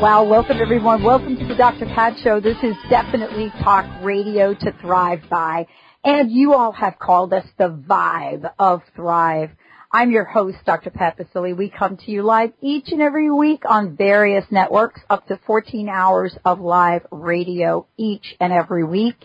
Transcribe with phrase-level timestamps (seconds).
[0.00, 1.04] Wow, welcome everyone.
[1.04, 1.86] Welcome to the Dr.
[1.86, 2.40] Pat Show.
[2.40, 5.68] This is definitely talk radio to thrive by.
[6.02, 9.50] And you all have called us the vibe of thrive.
[9.92, 10.90] I'm your host, Dr.
[10.90, 11.56] Pat Baccili.
[11.56, 15.88] We come to you live each and every week on various networks, up to 14
[15.88, 19.16] hours of live radio each and every week.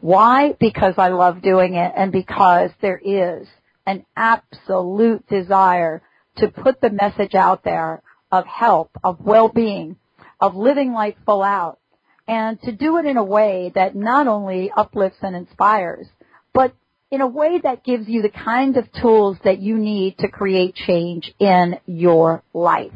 [0.00, 0.54] Why?
[0.58, 3.48] Because I love doing it and because there is
[3.86, 6.00] an absolute desire
[6.36, 9.96] to put the message out there of help, of well-being,
[10.42, 11.78] of living life full out
[12.26, 16.08] and to do it in a way that not only uplifts and inspires,
[16.52, 16.74] but
[17.12, 20.74] in a way that gives you the kind of tools that you need to create
[20.74, 22.92] change in your life.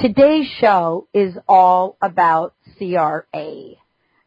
[0.00, 3.24] Today's show is all about CRA.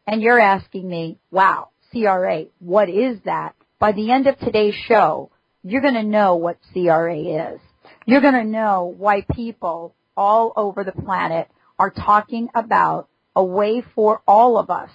[0.07, 3.53] And you're asking me, wow, CRA, what is that?
[3.79, 5.29] By the end of today's show,
[5.61, 7.17] you're going to know what CRA
[7.53, 7.59] is.
[8.05, 11.49] You're going to know why people all over the planet
[11.79, 14.91] are talking about a way for all of us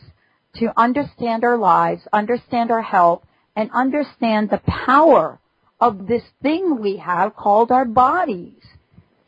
[0.56, 3.24] to understand our lives, understand our health,
[3.56, 5.40] and understand the power
[5.80, 8.62] of this thing we have called our bodies.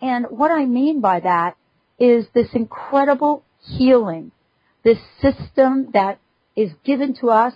[0.01, 1.57] And what I mean by that
[1.99, 4.31] is this incredible healing,
[4.85, 6.19] this system that
[6.55, 7.55] is given to us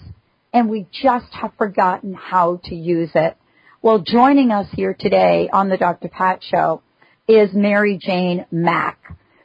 [0.53, 3.37] and we just have forgotten how to use it.
[3.83, 6.09] Well, joining us here today on the Dr.
[6.09, 6.83] Pat Show
[7.29, 8.98] is Mary Jane Mack.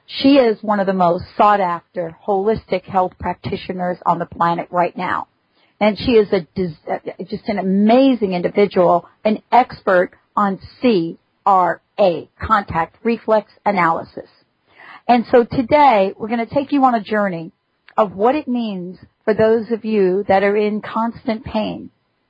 [0.07, 4.95] She is one of the most sought after holistic health practitioners on the planet right
[4.95, 5.27] now.
[5.79, 6.47] And she is a,
[6.89, 14.29] uh, just an amazing individual, an expert on CRA, contact reflex analysis.
[15.07, 17.51] And so today we're going to take you on a journey
[17.97, 21.89] of what it means for those of you that are in constant pain.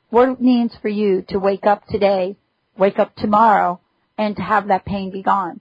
[0.10, 2.38] What it means for you to wake up today,
[2.78, 3.82] wake up tomorrow,
[4.18, 5.60] and to have that pain be gone.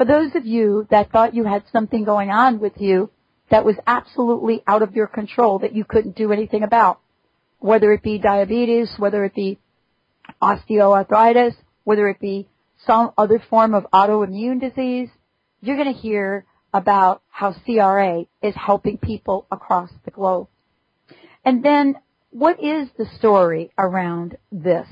[0.00, 3.10] For those of you that thought you had something going on with you
[3.50, 7.00] that was absolutely out of your control that you couldn't do anything about,
[7.58, 9.58] whether it be diabetes, whether it be
[10.40, 11.52] osteoarthritis,
[11.84, 12.48] whether it be
[12.86, 15.10] some other form of autoimmune disease,
[15.60, 20.48] you're going to hear about how CRA is helping people across the globe.
[21.44, 21.96] And then
[22.30, 24.88] what is the story around this?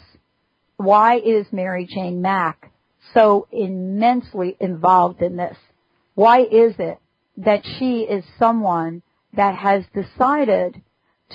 [0.76, 2.72] Why is Mary Jane Mack
[3.14, 5.56] so immensely involved in this?
[6.14, 6.98] Why is it
[7.38, 9.03] that she is someone
[9.34, 10.82] that has decided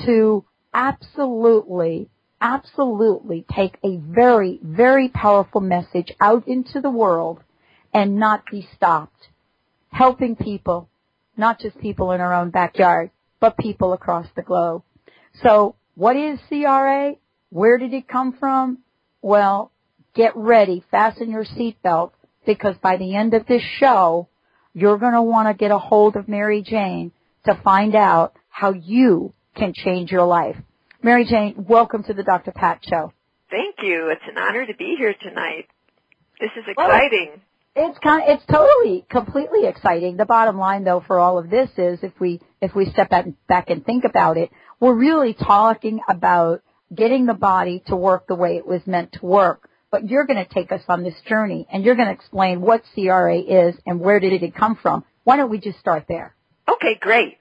[0.05, 2.09] to absolutely,
[2.41, 7.39] absolutely take a very, very powerful message out into the world
[7.93, 9.29] and not be stopped?
[9.91, 10.89] Helping people,
[11.37, 14.83] not just people in our own backyard, but people across the globe.
[15.43, 17.13] So what is CRA?
[17.49, 18.79] Where did it come from?
[19.21, 19.71] Well,
[20.13, 22.11] get ready, fasten your seatbelt,
[22.45, 24.27] because by the end of this show,
[24.73, 27.11] you're going to want to get a hold of Mary Jane
[27.45, 30.55] to find out how you can change your life.
[31.01, 32.51] Mary Jane, welcome to the Dr.
[32.51, 33.13] Pat Show.
[33.49, 34.09] Thank you.
[34.09, 35.67] It's an honor to be here tonight.
[36.39, 37.29] This is exciting.
[37.75, 40.17] Well, it's kind of, it's totally, completely exciting.
[40.17, 43.11] The bottom line though for all of this is if we, if we step
[43.47, 46.61] back and think about it, we're really talking about
[46.93, 50.43] getting the body to work the way it was meant to work but you're going
[50.43, 53.99] to take us on this journey and you're going to explain what CRA is and
[53.99, 55.05] where did it come from.
[55.23, 56.35] Why don't we just start there?
[56.67, 57.37] Okay, great.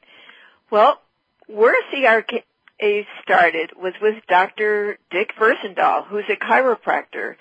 [0.71, 1.01] Well,
[1.47, 4.99] where CRA started was with Dr.
[5.11, 7.37] Dick Versendaal, who's a chiropractor,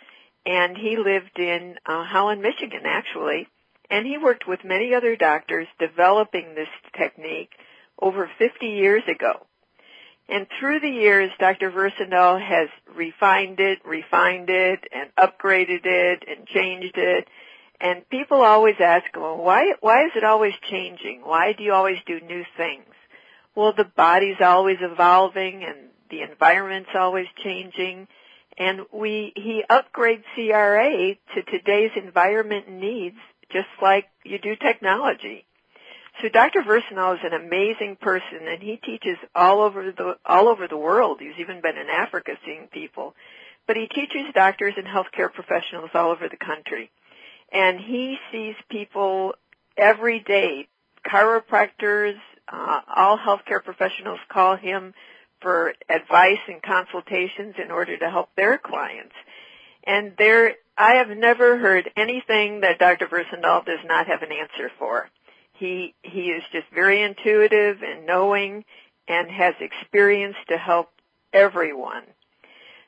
[0.46, 3.50] and he lived in uh, Holland, Michigan, actually,
[3.90, 7.52] and he worked with many other doctors developing this technique
[8.02, 9.46] over 50 years ago.
[10.32, 11.70] And through the years, Dr.
[11.72, 17.28] Versendaal has refined it, refined it, and upgraded it, and changed it.
[17.82, 21.22] And people always ask, well, why, why is it always changing?
[21.26, 22.86] Why do you always do new things?
[23.56, 28.08] Well, the body's always evolving and the environment's always changing.
[28.58, 33.18] And we, he upgrades CRA to today's environment needs
[33.52, 35.46] just like you do technology.
[36.22, 36.62] So Dr.
[36.62, 41.20] Versendaal is an amazing person, and he teaches all over the all over the world.
[41.20, 43.16] He's even been in Africa seeing people,
[43.66, 46.91] but he teaches doctors and healthcare professionals all over the country,
[47.52, 49.34] and he sees people
[49.78, 50.68] every day,
[51.06, 54.94] chiropractors, Uh, all healthcare professionals call him
[55.41, 59.16] for advice and consultations in order to help their clients.
[59.85, 63.08] And there, I have never heard anything that Dr.
[63.08, 65.09] Versendaal does not have an answer for.
[65.61, 68.66] He, he is just very intuitive and knowing
[69.08, 70.90] and has experience to help
[71.31, 72.02] everyone.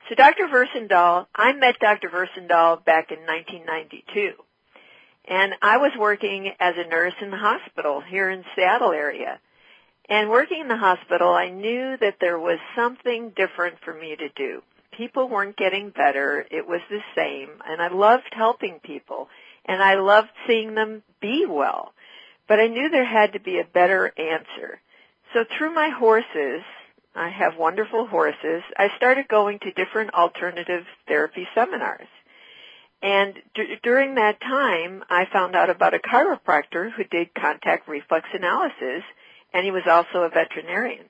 [0.09, 0.47] So Dr.
[0.47, 2.09] Versendaal, I met Dr.
[2.09, 4.33] Versendaal back in 1992.
[5.25, 9.39] And I was working as a nurse in the hospital here in Seattle area.
[10.09, 14.29] And working in the hospital, I knew that there was something different for me to
[14.29, 14.63] do.
[14.97, 16.43] People weren't getting better.
[16.49, 17.49] It was the same.
[17.67, 19.29] And I loved helping people.
[19.63, 21.93] And I loved seeing them be well.
[22.48, 24.81] But I knew there had to be a better answer.
[25.34, 26.62] So through my horses,
[27.16, 32.07] I have wonderful horses, I started going to different alternative therapy seminars.
[33.01, 38.28] And d- during that time, I found out about a chiropractor who did contact reflex
[38.34, 39.04] analysis,
[39.54, 41.06] and he was also a veterinarian.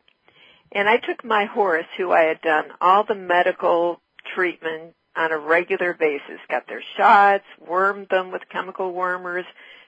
[0.71, 4.01] And I took my horse, who I had done all the medical
[4.35, 9.45] treatment on a regular basis, got their shots, wormed them with chemical wormers,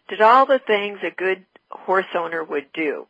[0.10, 3.08] did all the things a good horse owner would do.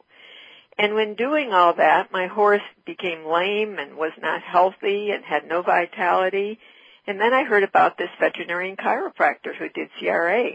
[0.77, 5.47] And when doing all that, my horse became lame and was not healthy and had
[5.47, 6.59] no vitality
[7.07, 10.51] and then I heard about this veterinarian chiropractor who did CRA.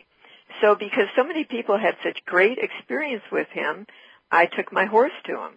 [0.60, 3.86] So because so many people had such great experience with him,
[4.30, 5.52] I took my horse to him.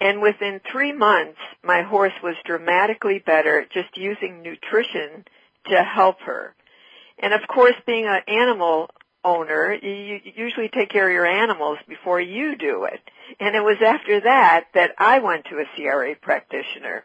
[0.00, 5.24] And within three months, my horse was dramatically better just using nutrition
[5.66, 6.54] to help her.
[7.18, 8.90] And of course, being an animal
[9.24, 13.00] owner, you usually take care of your animals before you do it.
[13.38, 17.04] And it was after that that I went to a CRA practitioner.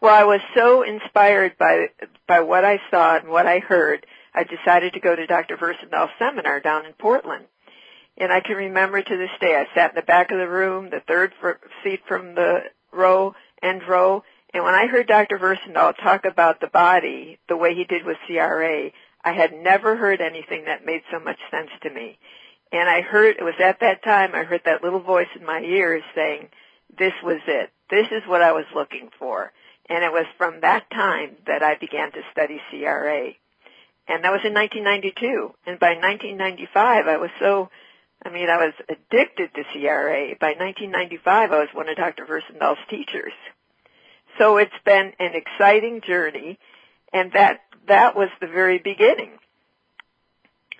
[0.00, 1.90] Well, I was so inspired by
[2.26, 4.04] by what I saw and what I heard,
[4.34, 5.56] I decided to go to Dr.
[5.56, 7.44] Versendaal's seminar down in Portland.
[8.16, 10.90] And I can remember to this day, I sat in the back of the room,
[10.90, 11.32] the third
[11.82, 12.60] seat from the
[12.92, 14.22] row, end row,
[14.54, 15.38] and when I heard Dr.
[15.38, 18.90] Versendaal talk about the body the way he did with CRA,
[19.24, 22.18] I had never heard anything that made so much sense to me.
[22.72, 25.60] And I heard, it was at that time I heard that little voice in my
[25.60, 26.48] ears saying,
[26.98, 27.70] this was it.
[27.90, 29.52] This is what I was looking for.
[29.88, 33.32] And it was from that time that I began to study CRA.
[34.08, 35.54] And that was in 1992.
[35.66, 37.70] And by 1995, I was so,
[38.24, 40.34] I mean, I was addicted to CRA.
[40.40, 42.24] By 1995, I was one of Dr.
[42.24, 43.32] Versendaal's teachers.
[44.38, 46.58] So it's been an exciting journey,
[47.12, 49.30] and that, that was the very beginning.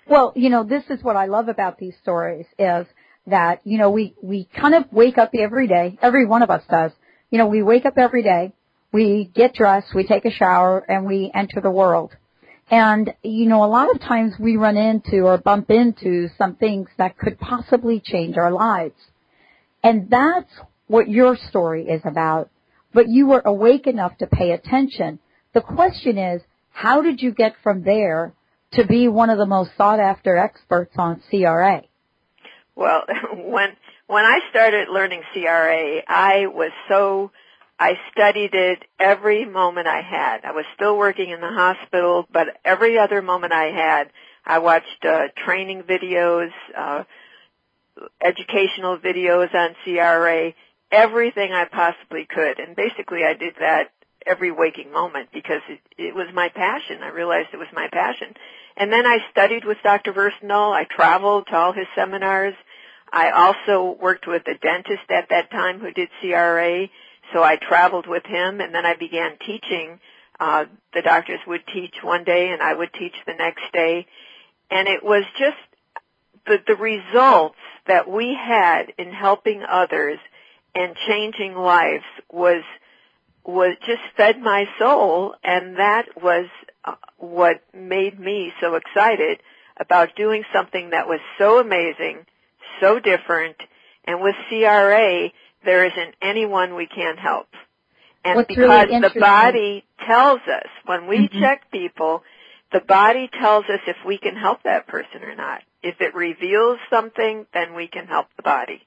[0.07, 2.85] Well, you know, this is what I love about these stories is
[3.27, 6.63] that, you know, we, we kind of wake up every day, every one of us
[6.69, 6.91] does.
[7.31, 8.53] You know, we wake up every day
[8.93, 12.15] we get dressed, we take a shower, and we enter the world.
[12.69, 16.87] And, you know, a lot of times we run into or bump into some things
[16.97, 18.95] that could possibly change our lives.
[19.83, 20.51] And that's
[20.87, 22.49] what your story is about.
[22.93, 25.19] But you were awake enough to pay attention.
[25.53, 26.41] The question is,
[26.73, 28.33] how did you get from there
[28.73, 31.83] to be one of the most sought after experts on CRA?
[32.75, 33.03] Well,
[33.33, 33.69] when,
[34.07, 37.31] when I started learning CRA, I was so
[37.79, 40.45] I studied it every moment I had.
[40.45, 44.11] I was still working in the hospital, but every other moment I had,
[44.45, 47.03] I watched uh, training videos, uh,
[48.21, 50.53] educational videos on CRA,
[50.91, 52.59] everything I possibly could.
[52.59, 53.91] And basically I did that
[54.25, 57.01] every waking moment because it, it was my passion.
[57.01, 58.33] I realized it was my passion.
[58.77, 60.13] And then I studied with Dr.
[60.13, 60.73] Versendaal.
[60.73, 62.55] I traveled to all his seminars.
[63.11, 66.87] I also worked with a dentist at that time who did CRA
[67.31, 69.99] so I traveled with him and then I began teaching.
[70.39, 74.07] Uh, the doctors would teach one day and I would teach the next day.
[74.69, 75.57] And it was just
[76.45, 80.19] the, the results that we had in helping others
[80.75, 82.63] and changing lives was,
[83.45, 86.47] was just fed my soul and that was
[86.85, 89.39] uh, what made me so excited
[89.77, 92.25] about doing something that was so amazing,
[92.79, 93.55] so different,
[94.05, 95.29] and with CRA,
[95.65, 97.47] there isn't anyone we can't help.
[98.23, 101.39] And What's because really the body tells us, when we mm-hmm.
[101.41, 102.23] check people,
[102.71, 105.61] the body tells us if we can help that person or not.
[105.81, 108.81] If it reveals something, then we can help the body.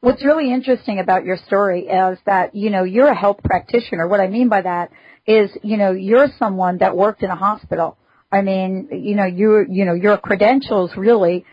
[0.00, 4.06] What's really interesting about your story is that, you know, you're a health practitioner.
[4.06, 4.90] What I mean by that
[5.26, 7.98] is, you know, you're someone that worked in a hospital.
[8.30, 11.44] I mean, you know, you, you know, your credentials really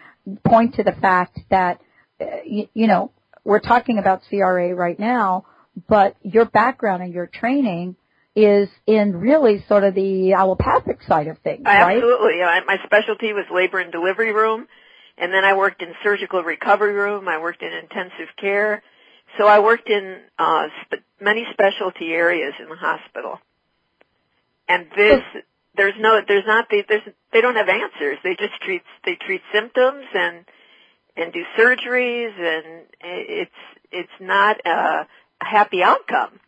[0.45, 1.81] point to the fact that,
[2.21, 3.11] uh, you, you know,
[3.43, 5.45] we're talking about CRA right now,
[5.87, 7.95] but your background and your training
[8.35, 11.95] is in really sort of the allopathic side of things, right?
[11.95, 12.39] Absolutely.
[12.67, 14.67] My specialty was labor and delivery room,
[15.17, 17.27] And then I worked in surgical recovery room.
[17.27, 18.83] I worked in intensive care.
[19.37, 23.39] So I worked in uh, sp- many specialty areas in the hospital.
[24.67, 25.21] And this,
[25.75, 28.17] there's no, there's not, they, there's, they don't have answers.
[28.23, 30.45] They just treat, they treat symptoms and,
[31.15, 33.51] and do surgeries and it's,
[33.91, 35.07] it's not a
[35.39, 36.39] happy outcome.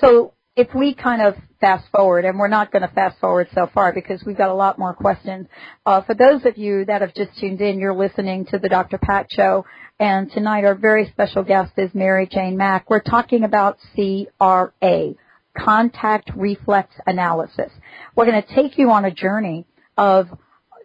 [0.00, 3.68] So if we kind of fast forward, and we're not going to fast forward so
[3.74, 5.48] far because we've got a lot more questions.
[5.84, 8.98] Uh, for those of you that have just tuned in, you're listening to the Dr.
[8.98, 9.64] Pat Show,
[9.98, 12.88] and tonight our very special guest is Mary Jane Mack.
[12.88, 15.14] We're talking about CRA,
[15.58, 17.72] contact reflex analysis.
[18.14, 20.28] We're going to take you on a journey of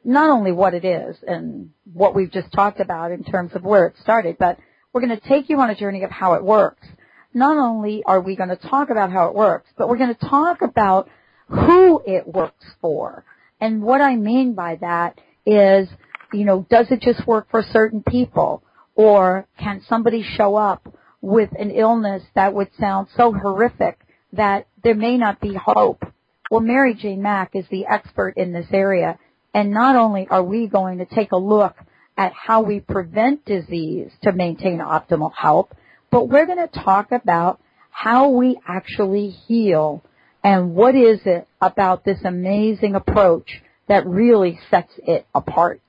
[0.04, 3.86] not only what it is and what we've just talked about in terms of where
[3.88, 4.58] it started, but
[4.94, 6.88] we're going to take you on a journey of how it works
[7.34, 10.28] not only are we going to talk about how it works, but we're going to
[10.28, 11.10] talk about
[11.48, 13.24] who it works for.
[13.60, 15.90] And what I mean by that is,
[16.32, 18.64] you know, does it just work for certain people?
[18.96, 24.00] Or can somebody show up with an illness that would sound so horrific
[24.34, 26.04] that there may not be hope?
[26.52, 29.20] Well, Mary Jane Mack is the expert in this area.
[29.54, 31.76] And not only are we going to take a look
[32.18, 35.70] at how we prevent disease to maintain optimal health,
[36.12, 40.04] but we're going to talk about how we actually heal
[40.44, 45.82] and what is it about this amazing approach that really sets it apart.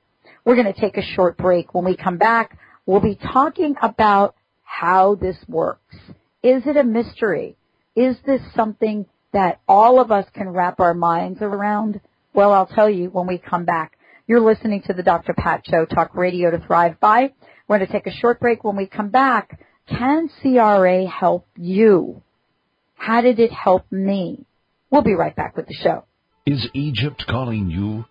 [0.45, 1.75] We're going to take a short break.
[1.75, 4.35] When we come back, we'll be talking about
[4.65, 5.97] how this works.
[6.43, 7.57] Is it a mystery?
[7.95, 12.01] Is this something that all of us can wrap our minds around?
[12.33, 13.99] Well, I'll tell you when we come back.
[14.27, 15.35] You're listening to the Dr.
[15.35, 17.33] Pat Show, Talk Radio to Thrive By.
[17.69, 18.65] We're going to take a short break.
[18.65, 22.23] When we come back, can CRA help you?
[22.95, 24.47] How did it help me?
[24.91, 26.05] We'll be right back with the show.
[26.47, 28.05] Is Egypt calling you?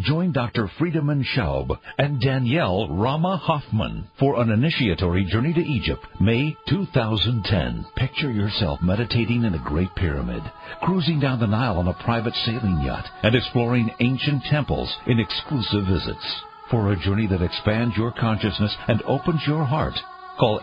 [0.00, 0.70] Join Dr.
[0.78, 7.86] Friedemann Schaub and Danielle Rama Hoffman for an initiatory journey to Egypt, May 2010.
[7.96, 10.42] Picture yourself meditating in the Great Pyramid,
[10.82, 15.86] cruising down the Nile on a private sailing yacht, and exploring ancient temples in exclusive
[15.86, 16.42] visits.
[16.70, 19.94] For a journey that expands your consciousness and opens your heart,
[20.38, 20.60] Call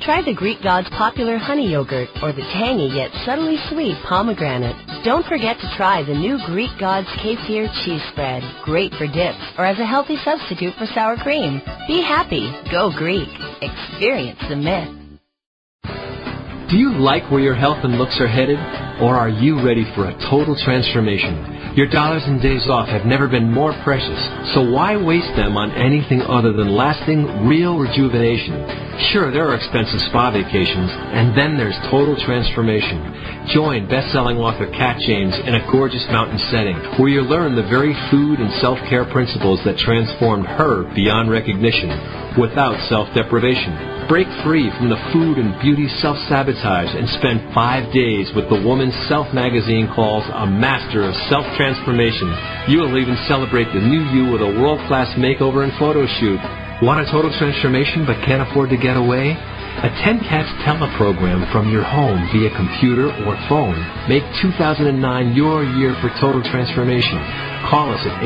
[0.00, 4.76] Try the Greek God's popular honey yogurt or the tangy yet subtly sweet pomegranate.
[5.04, 8.42] Don't forget to try the new Greek God's Kefir cheese spread.
[8.64, 11.60] Great for dips or as a healthy substitute for sour cream.
[11.88, 12.52] Be happy.
[12.70, 13.28] Go Greek.
[13.60, 14.94] Experience the myth.
[16.70, 18.87] Do you like where your health and looks are headed?
[19.00, 21.76] Or are you ready for a total transformation?
[21.78, 24.18] Your dollars and days off have never been more precious,
[24.54, 28.58] so why waste them on anything other than lasting, real rejuvenation?
[29.14, 32.98] Sure, there are expensive spa vacations, and then there's total transformation.
[33.54, 37.94] Join best-selling author Kat James in a gorgeous mountain setting where you'll learn the very
[38.10, 41.94] food and self-care principles that transformed her beyond recognition
[42.34, 44.08] without self-deprivation.
[44.08, 48.87] Break free from the food and beauty self-sabotage and spend five days with the woman
[49.08, 52.28] Self magazine calls a master of self-transformation.
[52.68, 56.40] You will even celebrate the new you with a world-class makeover and photo shoot.
[56.82, 59.34] Want a total transformation but can't afford to get away?
[59.78, 63.78] Attend Kat's teleprogram from your home via computer or phone.
[64.08, 64.90] Make 2009
[65.34, 67.18] your year for total transformation.
[67.70, 68.18] Call us at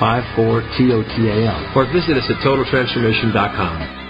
[0.00, 4.07] 877-54-TOTAL or visit us at totaltransformation.com.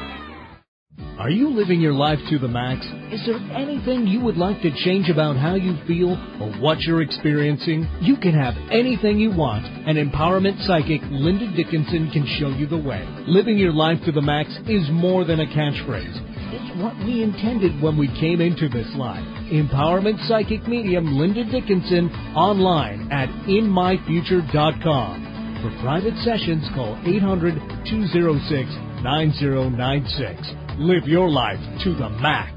[1.19, 2.87] Are you living your life to the max?
[3.11, 7.03] Is there anything you would like to change about how you feel or what you're
[7.03, 7.89] experiencing?
[8.01, 12.79] You can have anything you want, and empowerment psychic Linda Dickinson can show you the
[12.79, 13.05] way.
[13.27, 16.23] Living your life to the max is more than a catchphrase.
[16.55, 19.27] It's what we intended when we came into this life.
[19.51, 25.25] Empowerment psychic medium Linda Dickinson online at inmyfuture.com.
[25.63, 27.59] For private sessions, call 800
[27.91, 28.71] 206
[29.03, 30.68] 9096.
[30.81, 32.55] Live your life to the max.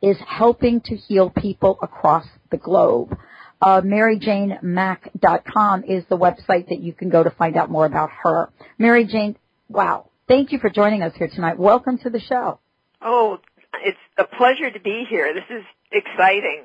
[0.00, 3.14] is helping to heal people across the globe.
[3.60, 8.50] Uh, MaryJaneMack.com is the website that you can go to find out more about her.
[8.78, 9.36] Mary Jane,
[9.68, 10.08] wow.
[10.26, 11.58] Thank you for joining us here tonight.
[11.58, 12.60] Welcome to the show.
[13.02, 13.38] Oh,
[13.84, 15.34] it's a pleasure to be here.
[15.34, 16.64] This is exciting.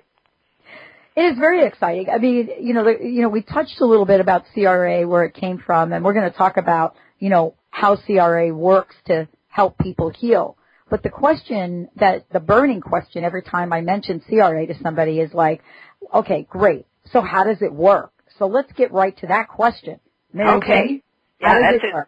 [1.17, 2.07] It is very exciting.
[2.09, 5.33] I mean, you know, you know, we touched a little bit about CRA, where it
[5.33, 9.77] came from, and we're going to talk about, you know, how CRA works to help
[9.77, 10.57] people heal.
[10.89, 15.33] But the question that, the burning question every time I mention CRA to somebody is
[15.33, 15.61] like,
[16.13, 16.85] okay, great.
[17.11, 18.11] So how does it work?
[18.39, 19.99] So let's get right to that question.
[20.33, 20.87] Mary okay.
[20.87, 21.01] Jane,
[21.39, 22.07] yeah, that's it a?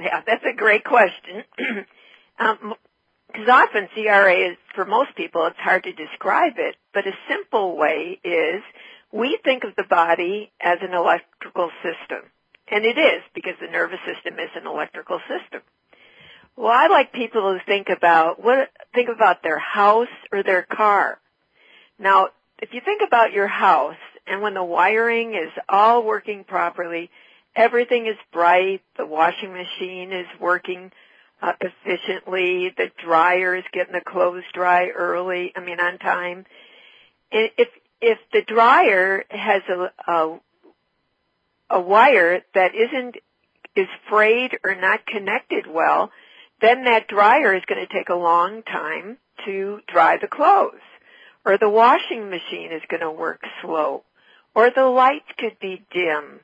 [0.00, 1.44] Yeah, that's a great question.
[2.38, 2.74] um,
[3.26, 7.76] because often CRA is, for most people, it's hard to describe it, but a simple
[7.76, 8.62] way is
[9.12, 12.30] we think of the body as an electrical system.
[12.70, 15.62] And it is, because the nervous system is an electrical system.
[16.56, 21.18] Well, I like people to think about what, think about their house or their car.
[21.98, 22.28] Now,
[22.60, 23.96] if you think about your house,
[24.26, 27.10] and when the wiring is all working properly,
[27.54, 30.92] everything is bright, the washing machine is working
[31.42, 32.72] uh, efficiently.
[32.76, 35.52] The dryer is getting the clothes dry early.
[35.54, 36.46] I mean, on time.
[37.30, 37.68] If
[38.00, 40.40] if the dryer has a a,
[41.70, 43.16] a wire that isn't
[43.76, 46.12] is frayed or not connected well,
[46.64, 50.80] then that dryer is going to take a long time to dry the clothes.
[51.44, 54.02] Or the washing machine is going to work slow.
[54.54, 56.40] Or the lights could be dim.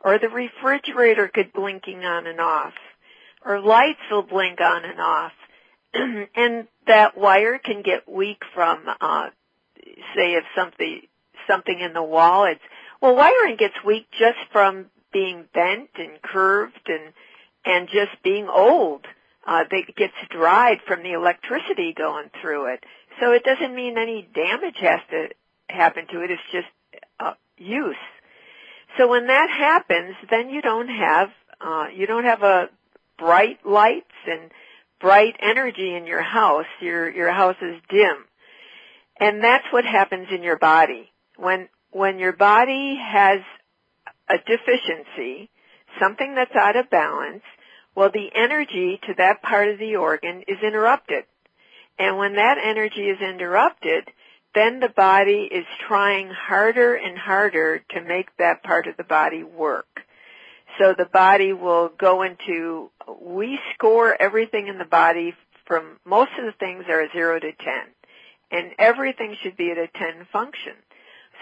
[0.00, 2.74] Or the refrigerator could blinking on and off
[3.44, 5.32] or lights will blink on and off.
[5.94, 9.28] and that wire can get weak from, uh,
[10.14, 11.02] say if something,
[11.46, 12.60] something in the wall, it's,
[13.00, 17.12] well, wiring gets weak just from being bent and curved and,
[17.64, 19.04] and just being old.
[19.44, 22.84] Uh, it gets dried from the electricity going through it.
[23.20, 25.28] So it doesn't mean any damage has to
[25.68, 26.30] happen to it.
[26.30, 26.68] It's just
[27.18, 27.96] uh, use.
[28.98, 32.68] So when that happens, then you don't have uh, you don't have a
[33.18, 34.50] bright lights and
[35.00, 38.24] bright energy in your house, your your house is dim.
[39.18, 41.10] And that's what happens in your body.
[41.36, 43.40] When when your body has
[44.28, 45.50] a deficiency,
[46.00, 47.42] something that's out of balance,
[47.94, 51.24] well the energy to that part of the organ is interrupted.
[51.98, 54.10] And when that energy is interrupted,
[54.54, 59.42] then the body is trying harder and harder to make that part of the body
[59.42, 60.02] work.
[60.78, 65.34] So the body will go into, we score everything in the body
[65.66, 67.56] from, most of the things are 0 to 10.
[68.50, 70.74] And everything should be at a 10 function.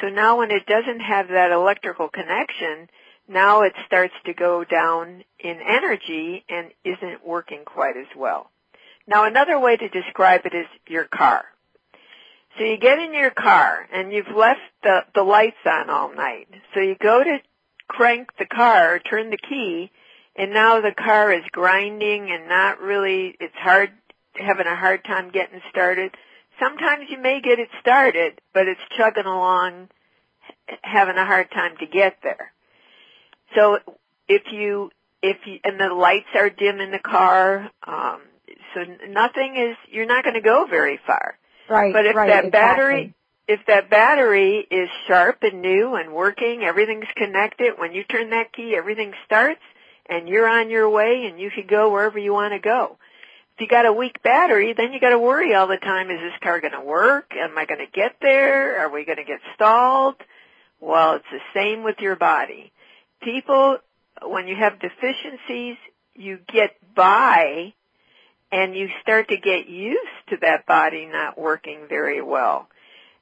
[0.00, 2.88] So now when it doesn't have that electrical connection,
[3.30, 8.50] now it starts to go down in energy and isn't working quite as well.
[9.06, 11.44] Now another way to describe it is your car.
[12.58, 16.48] So you get in your car and you've left the, the lights on all night.
[16.74, 17.38] So you go to
[17.86, 19.92] crank the car, turn the key,
[20.34, 23.90] and now the car is grinding and not really, it's hard,
[24.34, 26.12] having a hard time getting started.
[26.58, 29.88] Sometimes you may get it started, but it's chugging along,
[30.82, 32.52] having a hard time to get there.
[33.54, 33.78] So
[34.28, 34.90] if you,
[35.22, 38.20] if you, and the lights are dim in the car, um,
[38.74, 41.36] so nothing is, you're not going to go very far.
[41.68, 41.92] Right.
[41.92, 42.50] But if right, that exactly.
[42.50, 43.14] battery,
[43.48, 48.52] if that battery is sharp and new and working, everything's connected, when you turn that
[48.52, 49.60] key, everything starts
[50.08, 52.96] and you're on your way and you can go wherever you want to go.
[53.54, 56.20] If you got a weak battery, then you got to worry all the time, is
[56.20, 57.32] this car going to work?
[57.36, 58.80] Am I going to get there?
[58.80, 60.16] Are we going to get stalled?
[60.80, 62.72] Well, it's the same with your body.
[63.22, 63.78] People,
[64.22, 65.76] when you have deficiencies,
[66.14, 67.72] you get by
[68.50, 69.98] and you start to get used
[70.30, 72.68] to that body not working very well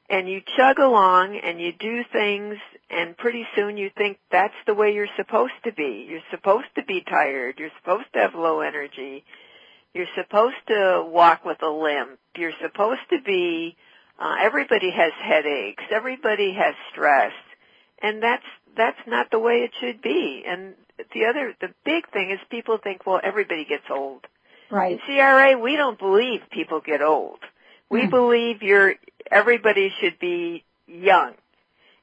[0.09, 2.57] and you chug along and you do things
[2.89, 6.07] and pretty soon you think that's the way you're supposed to be.
[6.09, 7.57] You're supposed to be tired.
[7.59, 9.25] You're supposed to have low energy.
[9.93, 12.19] You're supposed to walk with a limp.
[12.37, 13.77] You're supposed to be
[14.21, 15.85] Uh, everybody has headaches.
[15.93, 17.33] Everybody has stress,
[18.03, 18.43] and that's
[18.79, 20.45] that's not the way it should be.
[20.47, 20.75] And
[21.13, 24.27] the other, the big thing is people think, well, everybody gets old.
[24.71, 24.93] Right.
[24.93, 27.41] In CRA, we don't believe people get old.
[27.91, 28.11] We Hmm.
[28.11, 28.95] believe you're
[29.31, 31.35] everybody should be young,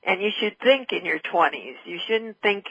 [0.04, 1.78] and you should think in your 20s.
[1.86, 2.66] You shouldn't think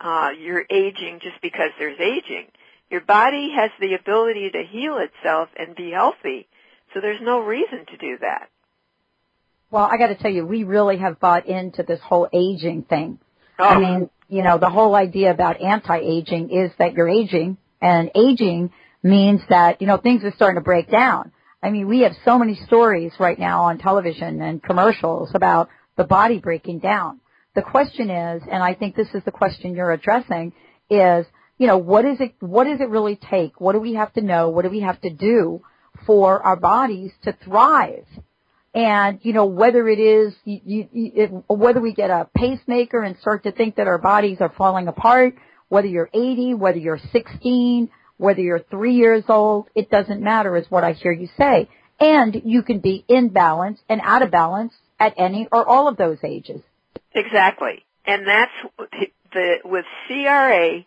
[0.00, 2.46] uh, you're aging just because there's aging.
[2.90, 6.48] Your body has the ability to heal itself and be healthy,
[6.92, 8.48] so there's no reason to do that.
[9.70, 13.20] Well, I got to tell you, we really have bought into this whole aging thing.
[13.60, 18.10] Oh, I mean, you know, the whole idea about anti-aging is that you're aging, and
[18.14, 21.32] aging means that, you know, things are starting to break down.
[21.62, 26.04] I mean, we have so many stories right now on television and commercials about the
[26.04, 27.20] body breaking down.
[27.54, 30.52] The question is, and I think this is the question you're addressing,
[30.88, 31.26] is,
[31.58, 33.60] you know, what is it, what does it really take?
[33.60, 34.48] What do we have to know?
[34.48, 35.60] What do we have to do
[36.06, 38.06] for our bodies to thrive?
[38.72, 43.16] And, you know, whether it is, you, you, it, whether we get a pacemaker and
[43.18, 45.34] start to think that our bodies are falling apart,
[45.68, 50.66] whether you're 80, whether you're 16, whether you're three years old, it doesn't matter is
[50.68, 51.68] what I hear you say.
[51.98, 55.96] And you can be in balance and out of balance at any or all of
[55.96, 56.62] those ages.
[57.12, 57.84] Exactly.
[58.06, 58.90] And that's
[59.32, 60.84] the, with CRA,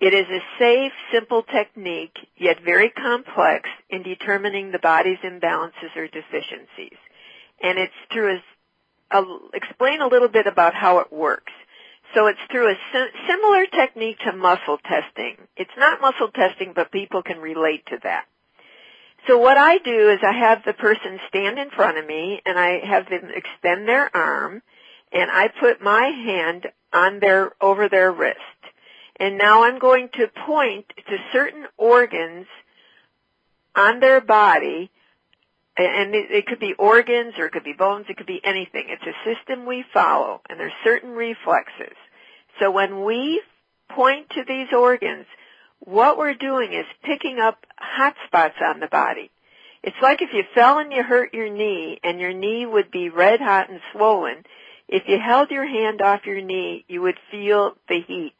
[0.00, 6.06] it is a safe, simple technique, yet very complex in determining the body's imbalances or
[6.06, 6.96] deficiencies.
[7.62, 8.42] And it's through a,
[9.10, 11.52] I'll explain a little bit about how it works.
[12.14, 15.36] So it's through a sim- similar technique to muscle testing.
[15.56, 18.24] It's not muscle testing, but people can relate to that.
[19.26, 22.58] So what I do is I have the person stand in front of me and
[22.58, 24.62] I have them extend their arm
[25.12, 28.38] and I put my hand on their, over their wrist.
[29.20, 32.46] And now I'm going to point to certain organs
[33.76, 34.90] on their body
[35.76, 38.86] and it, it could be organs or it could be bones, it could be anything.
[38.88, 41.96] It's a system we follow and there's certain reflexes.
[42.58, 43.42] So when we
[43.90, 45.26] point to these organs,
[45.80, 49.30] what we're doing is picking up hot spots on the body.
[49.82, 53.08] It's like if you fell and you hurt your knee and your knee would be
[53.08, 54.44] red hot and swollen.
[54.88, 58.34] If you held your hand off your knee, you would feel the heat.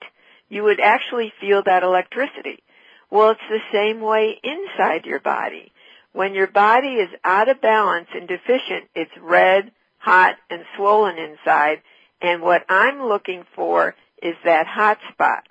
[0.50, 2.62] You would actually feel that electricity.
[3.10, 5.72] Well, it's the same way inside your body.
[6.12, 11.80] When your body is out of balance and deficient, it's red, hot, and swollen inside.
[12.20, 15.44] And what I'm looking for is that hot spot.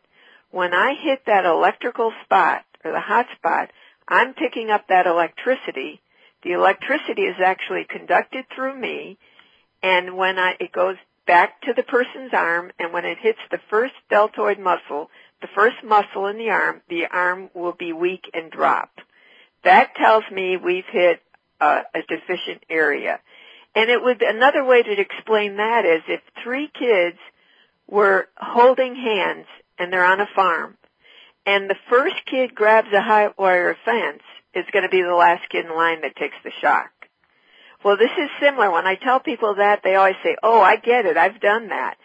[0.52, 3.72] When I hit that electrical spot or the hot spot,
[4.08, 6.02] I'm picking up that electricity.
[6.44, 9.18] The electricity is actually conducted through me
[9.82, 10.98] and when I, it goes
[11.30, 15.12] back to the person's arm and when it hits the first deltoid muscle,
[15.42, 18.90] the first muscle in the arm, the arm will be weak and drop.
[19.64, 21.22] That tells me we've hit
[21.62, 23.20] a, a deficient area.
[23.76, 27.20] And it would, another way to explain that is if three kids
[27.88, 29.46] were holding hands
[29.78, 30.78] and they're on a farm
[31.46, 34.24] and the first kid grabs a high wire fence,
[34.56, 36.90] it's going to be the last kid in line that takes the shock.
[37.84, 38.72] Well, this is similar.
[38.72, 41.18] When I tell people that, they always say, oh, I get it.
[41.18, 41.98] I've done that.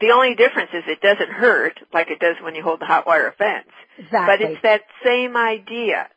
[0.00, 3.06] The only difference is it doesn't hurt like it does when you hold the hot
[3.06, 3.68] wire fence.
[3.98, 4.26] Exactly.
[4.26, 6.08] But it's that same idea.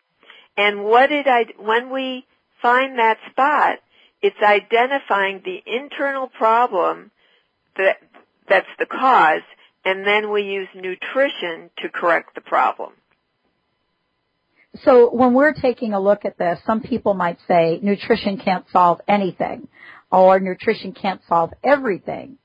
[0.55, 2.25] And what did I, when we
[2.61, 3.79] find that spot,
[4.21, 7.11] it's identifying the internal problem
[7.75, 7.97] that,
[8.47, 9.41] that's the cause,
[9.83, 12.91] and then we use nutrition to correct the problem.
[14.83, 19.01] So when we're taking a look at this, some people might say nutrition can't solve
[19.07, 19.67] anything
[20.11, 22.37] or nutrition can't solve everything.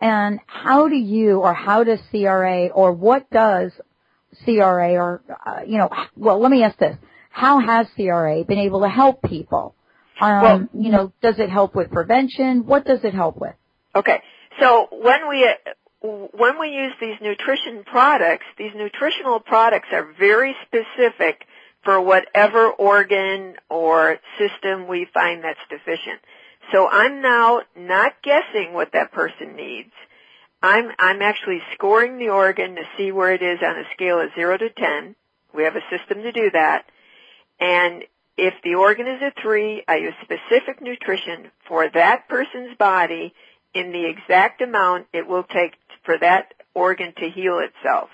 [0.00, 3.72] And how do you or how does CRA or what does
[4.44, 6.96] CRA or, uh, you know, well, let me ask this.
[7.30, 9.74] How has CRA been able to help people?
[10.20, 12.66] Um, Well- you know, does it help with prevention?
[12.66, 13.54] What does it help with?
[13.94, 14.22] Okay,
[14.60, 15.48] so when we
[16.02, 21.46] when we use these nutrition products, these nutritional products are very specific
[21.84, 26.20] for whatever organ or system we find that's deficient.
[26.70, 29.92] So I'm now not guessing what that person needs.
[30.62, 34.30] I'm I'm actually scoring the organ to see where it is on a scale of
[34.34, 35.16] 0 to 10.
[35.54, 36.84] We have a system to do that.
[37.60, 38.04] And
[38.36, 43.34] if the organ is a 3, I use specific nutrition for that person's body
[43.74, 48.10] in the exact amount it will take for that organ to heal itself.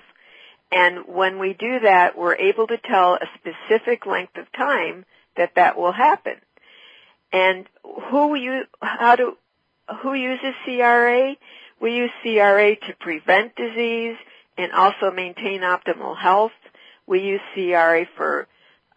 [0.70, 5.04] And when we do that, we're able to tell a specific length of time
[5.36, 6.34] that that will happen.
[7.32, 7.66] And
[8.10, 9.36] who you, how do,
[10.02, 11.34] who uses CRA?
[11.80, 14.16] We use CRA to prevent disease
[14.56, 16.52] and also maintain optimal health.
[17.06, 18.46] We use CRA for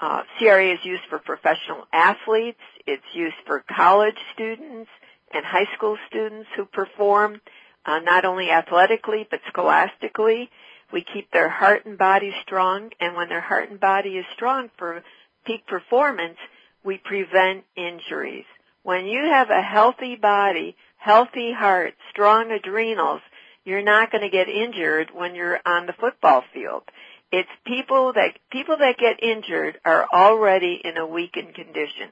[0.01, 2.59] uh, CRA is used for professional athletes.
[2.87, 4.89] It's used for college students
[5.31, 7.39] and high school students who perform
[7.85, 10.49] uh, not only athletically but scholastically.
[10.91, 14.69] We keep their heart and body strong, and when their heart and body is strong
[14.77, 15.03] for
[15.45, 16.37] peak performance,
[16.83, 18.45] we prevent injuries.
[18.83, 23.21] When you have a healthy body, healthy heart, strong adrenals,
[23.63, 26.83] you're not going to get injured when you're on the football field.
[27.31, 32.09] It's people that people that get injured are already in a weakened condition.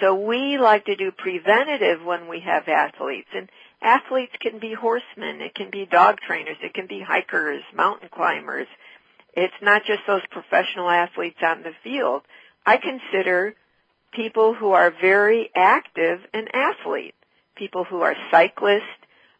[0.00, 3.48] So we like to do preventative when we have athletes and
[3.82, 8.66] athletes can be horsemen, it can be dog trainers, it can be hikers, mountain climbers.
[9.34, 12.22] It's not just those professional athletes on the field.
[12.66, 13.54] I consider
[14.12, 17.14] people who are very active an athlete.
[17.54, 18.82] People who are cyclists,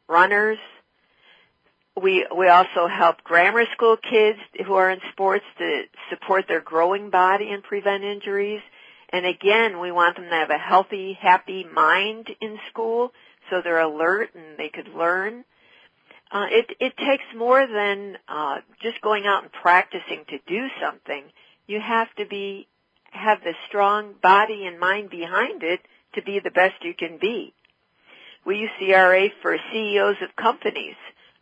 [0.08, 0.58] runners.
[2.00, 7.10] We, we also help grammar school kids who are in sports to support their growing
[7.10, 8.60] body and prevent injuries.
[9.10, 13.12] And again, we want them to have a healthy, happy mind in school
[13.50, 15.44] so they're alert and they could learn.
[16.30, 21.24] Uh, it, it takes more than uh, just going out and practicing to do something.
[21.66, 22.66] You have to be
[23.10, 25.80] have the strong body and mind behind it
[26.14, 27.54] to be the best you can be.
[28.44, 30.96] We use CRA for CEOs of companies.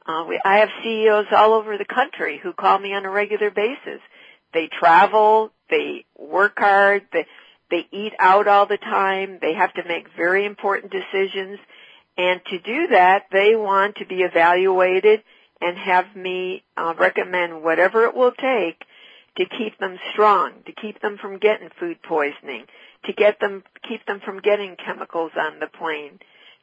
[0.07, 3.51] Uh, we, I have CEOs all over the country who call me on a regular
[3.51, 4.01] basis.
[4.55, 7.27] They travel, they work hard, they,
[7.71, 11.59] they eat out all the time, they have to make very important decisions,
[12.17, 15.23] and to do that, they want to be evaluated
[15.61, 18.85] and have me uh, recommend whatever it will take
[19.37, 22.65] to keep them strong, to keep them from getting food poisoning,
[23.05, 26.19] to get them, keep them from getting chemicals on the plane,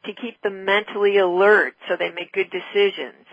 [0.05, 3.25] to keep them mentally alert so they make good decisions.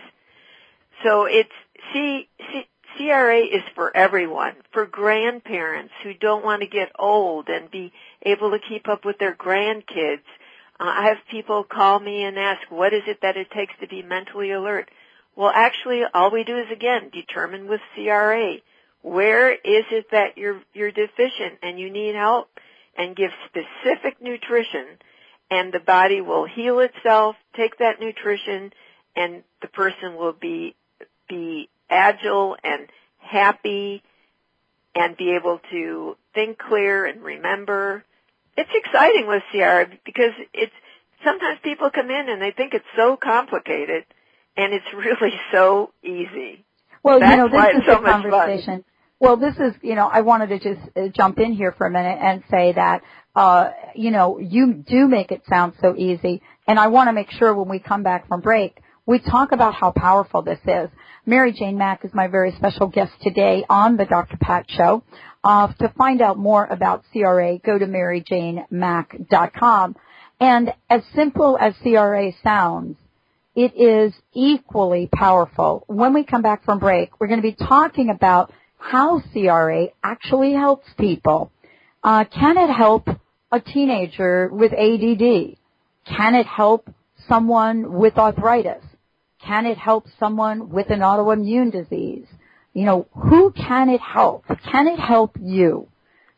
[1.03, 1.49] So it's,
[1.93, 7.71] C, C, CRA is for everyone, for grandparents who don't want to get old and
[7.71, 7.91] be
[8.23, 10.19] able to keep up with their grandkids.
[10.81, 13.87] Uh, I have people call me and ask, what is it that it takes to
[13.87, 14.89] be mentally alert?
[15.35, 18.57] Well, actually, all we do is again determine with CRA
[19.01, 22.49] where is it that you're you're deficient and you need help,
[22.97, 24.85] and give specific nutrition,
[25.49, 28.73] and the body will heal itself, take that nutrition,
[29.15, 30.75] and the person will be
[31.27, 32.87] be agile and
[33.19, 34.03] happy
[34.93, 38.03] and be able to think clear and remember.
[38.57, 40.73] It's exciting with CR because it's
[41.23, 44.05] sometimes people come in and they think it's so complicated
[44.57, 46.65] and it's really so easy.
[47.03, 48.83] Well, That's you know, this is so a conversation.
[49.19, 51.91] Well, this is, you know, I wanted to just uh, jump in here for a
[51.91, 53.01] minute and say that,
[53.35, 57.29] uh, you know, you do make it sound so easy, and I want to make
[57.29, 60.89] sure when we come back from break, we talk about how powerful this is.
[61.25, 64.37] Mary Jane Mack is my very special guest today on the Dr.
[64.37, 65.03] Pat Show.
[65.43, 69.95] Uh, to find out more about CRA, go to maryjanemack.com.
[70.39, 72.97] And as simple as CRA sounds,
[73.55, 75.83] it is equally powerful.
[75.87, 80.53] When we come back from break, we're going to be talking about how CRA actually
[80.53, 81.51] helps people.
[82.03, 83.07] Uh, can it help
[83.51, 85.57] a teenager with ADD?
[86.05, 86.89] Can it help
[87.27, 88.83] someone with arthritis?
[89.45, 92.25] Can it help someone with an autoimmune disease?
[92.73, 94.45] You know, who can it help?
[94.71, 95.89] Can it help you?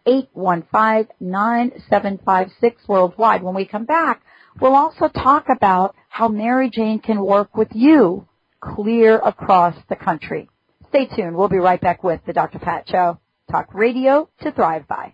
[0.06, 3.42] 888-815-9756 worldwide.
[3.44, 4.22] When we come back,
[4.60, 8.28] we'll also talk about how Mary Jane can work with you
[8.62, 10.50] clear across the country.
[10.90, 11.36] Stay tuned.
[11.36, 12.60] We'll be right back with the Dr.
[12.60, 13.20] Pat Show.
[13.50, 15.14] Talk radio to thrive by.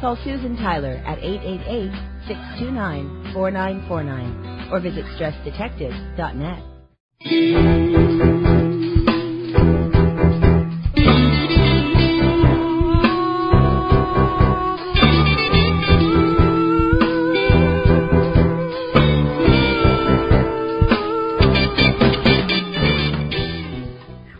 [0.00, 1.90] Call Susan Tyler at 888
[2.28, 6.62] 629 4949 or visit stressdetective.net.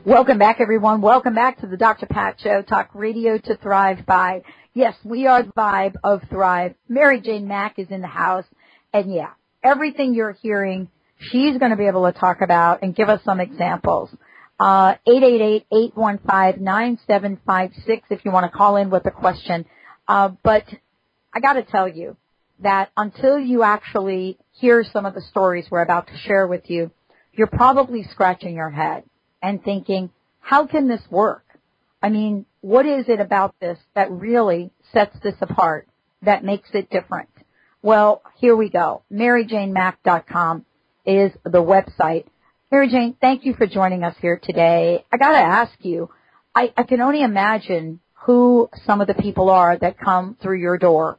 [0.09, 1.01] Welcome back, everyone.
[1.01, 2.07] Welcome back to the Dr.
[2.07, 4.43] Pat Show, talk radio to thrive by.
[4.79, 6.77] Yes, we are the vibe of Thrive.
[6.89, 8.45] Mary Jane Mack is in the house.
[8.93, 10.89] And yeah, everything you're hearing,
[11.19, 14.09] she's going to be able to talk about and give us some examples.
[14.61, 14.95] Uh,
[15.73, 19.67] 888-815-9756 if you want to call in with a question.
[20.07, 20.63] Uh, but
[21.35, 22.17] I got to tell you
[22.61, 26.93] that until you actually hear some of the stories we're about to share with you,
[27.33, 29.03] you're probably scratching your head
[29.43, 31.43] and thinking, how can this work?
[32.01, 35.89] I mean, what is it about this that really sets this apart,
[36.23, 37.29] that makes it different?
[37.83, 39.03] Well, here we go.
[39.13, 40.65] MaryJaneMack.com
[41.07, 42.27] is the website.
[42.71, 45.05] Mary Jane, thank you for joining us here today.
[45.13, 46.11] I gotta ask you,
[46.55, 50.77] I, I can only imagine who some of the people are that come through your
[50.77, 51.19] door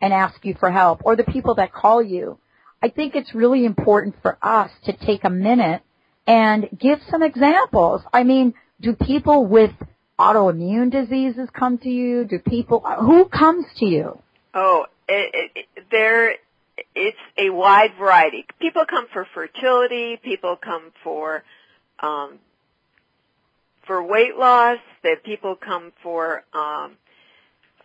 [0.00, 2.38] and ask you for help or the people that call you.
[2.82, 5.82] I think it's really important for us to take a minute
[6.26, 8.02] and give some examples.
[8.12, 9.72] I mean, do people with
[10.18, 12.24] autoimmune diseases come to you?
[12.24, 14.18] Do people, who comes to you?
[14.54, 16.34] Oh, it, it, it, there,
[16.94, 18.44] it's a wide variety.
[18.60, 20.18] People come for fertility.
[20.22, 21.44] People come for,
[22.00, 22.38] um,
[23.86, 24.78] for weight loss.
[25.04, 26.96] That people come for, um,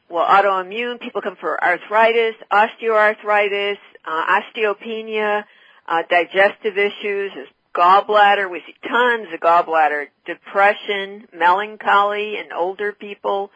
[0.09, 0.99] well, autoimmune.
[0.99, 5.43] People come for arthritis, osteoarthritis, uh, osteopenia,
[5.87, 7.31] uh, digestive issues,
[7.75, 8.49] gallbladder.
[8.49, 13.51] We see tons of gallbladder depression, melancholy in older people,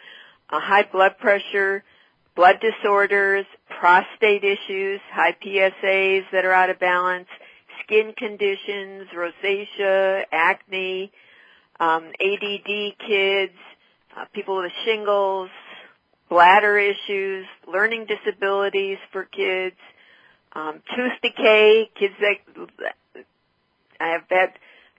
[0.49, 1.83] uh, high blood pressure,
[2.35, 3.45] blood disorders,
[3.79, 7.27] prostate issues, high PSAs that are out of balance,
[7.83, 11.11] skin conditions, rosacea, acne,
[11.79, 13.53] um, ADD kids,
[14.15, 15.49] uh, people with shingles,
[16.29, 19.75] bladder issues, learning disabilities for kids,
[20.53, 23.25] um, tooth decay, kids that
[23.99, 24.49] I have had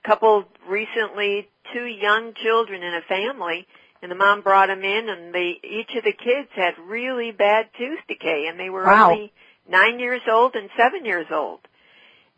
[0.04, 3.66] a couple recently, two young children in a family,
[4.02, 7.66] and the mom brought them in, and they each of the kids had really bad
[7.76, 9.10] tooth decay, and they were wow.
[9.10, 9.32] only
[9.68, 11.60] nine years old and seven years old.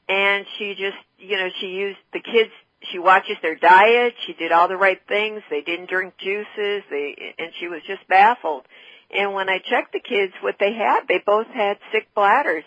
[0.08, 2.50] And she just, you know, she used the kids.
[2.90, 4.14] She watches their diet.
[4.26, 5.42] She did all the right things.
[5.50, 6.82] They didn't drink juices.
[6.90, 8.64] They and she was just baffled.
[9.10, 12.64] And when I checked the kids, what they had, they both had sick bladders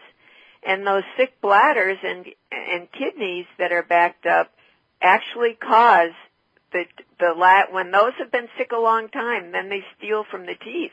[0.65, 4.51] and those sick bladders and and kidneys that are backed up
[5.01, 6.11] actually cause
[6.71, 6.85] the
[7.19, 10.55] the lat when those have been sick a long time then they steal from the
[10.55, 10.91] teeth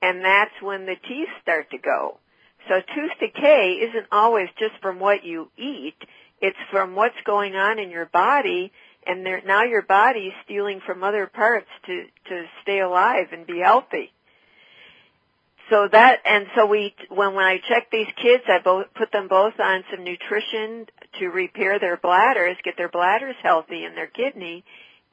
[0.00, 2.18] and that's when the teeth start to go
[2.68, 5.96] So tooth decay isn't always just from what you eat.
[6.40, 8.72] It's from what's going on in your body
[9.06, 13.58] and there, now your body's stealing from other parts to, to stay alive and be
[13.58, 14.12] healthy.
[15.72, 19.28] So that, and so we, when, when I check these kids, I both, put them
[19.28, 20.86] both on some nutrition
[21.18, 24.64] to repair their bladders, get their bladders healthy and their kidney,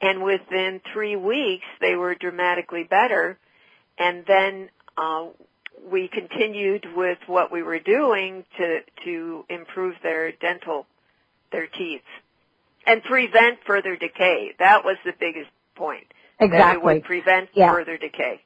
[0.02, 3.38] and within three weeks they were dramatically better.
[3.98, 5.28] And then, uh,
[5.90, 10.86] we continued with what we were doing to, to improve their dental,
[11.52, 12.02] their teeth
[12.86, 14.52] and prevent further decay.
[14.58, 16.06] That was the biggest point.
[16.38, 16.58] Exactly.
[16.58, 17.72] That it would prevent yeah.
[17.72, 18.42] further decay.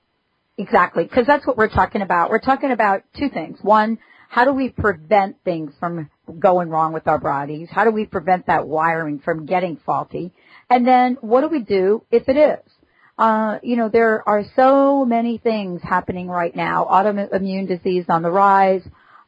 [0.56, 2.30] Exactly, because that's what we're talking about.
[2.30, 3.58] We're talking about two things.
[3.62, 3.98] One,
[4.28, 7.68] how do we prevent things from going wrong with our bodies?
[7.70, 10.32] How do we prevent that wiring from getting faulty?
[10.70, 12.72] And then what do we do if it is?
[13.16, 16.86] Uh, you know, there are so many things happening right now.
[16.90, 18.82] Autoimmune disease on the rise.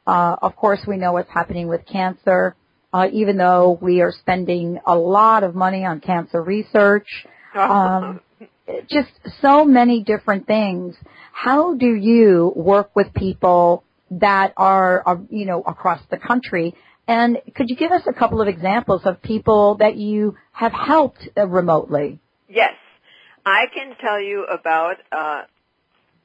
[0.06, 2.56] Uh, of course, we know what's happening with cancer
[2.96, 7.08] uh, even though we are spending a lot of money on cancer research.
[7.56, 8.20] Um,
[8.88, 9.10] just
[9.40, 10.96] so many different things.
[11.32, 16.74] How do you work with people that are, are, you know, across the country?
[17.08, 21.28] And could you give us a couple of examples of people that you have helped
[21.36, 22.18] uh, remotely?
[22.48, 22.74] Yes.
[23.44, 25.42] I can tell you about, uh,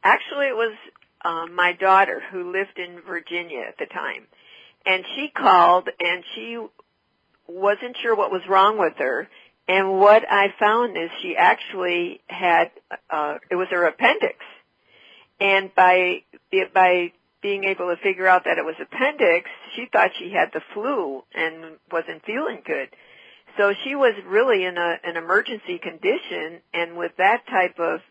[0.04, 0.76] actually it was
[1.24, 4.26] uh, my daughter who lived in Virginia at the time
[4.86, 6.58] and she called and she
[7.48, 9.28] wasn't sure what was wrong with her.
[9.72, 12.72] And what I found is she actually had,
[13.10, 14.36] uh, it was her appendix.
[15.40, 16.24] And by,
[16.74, 20.60] by being able to figure out that it was appendix, she thought she had the
[20.74, 22.90] flu and wasn't feeling good.
[23.58, 28.02] So she was really in a, an emergency condition and with that type of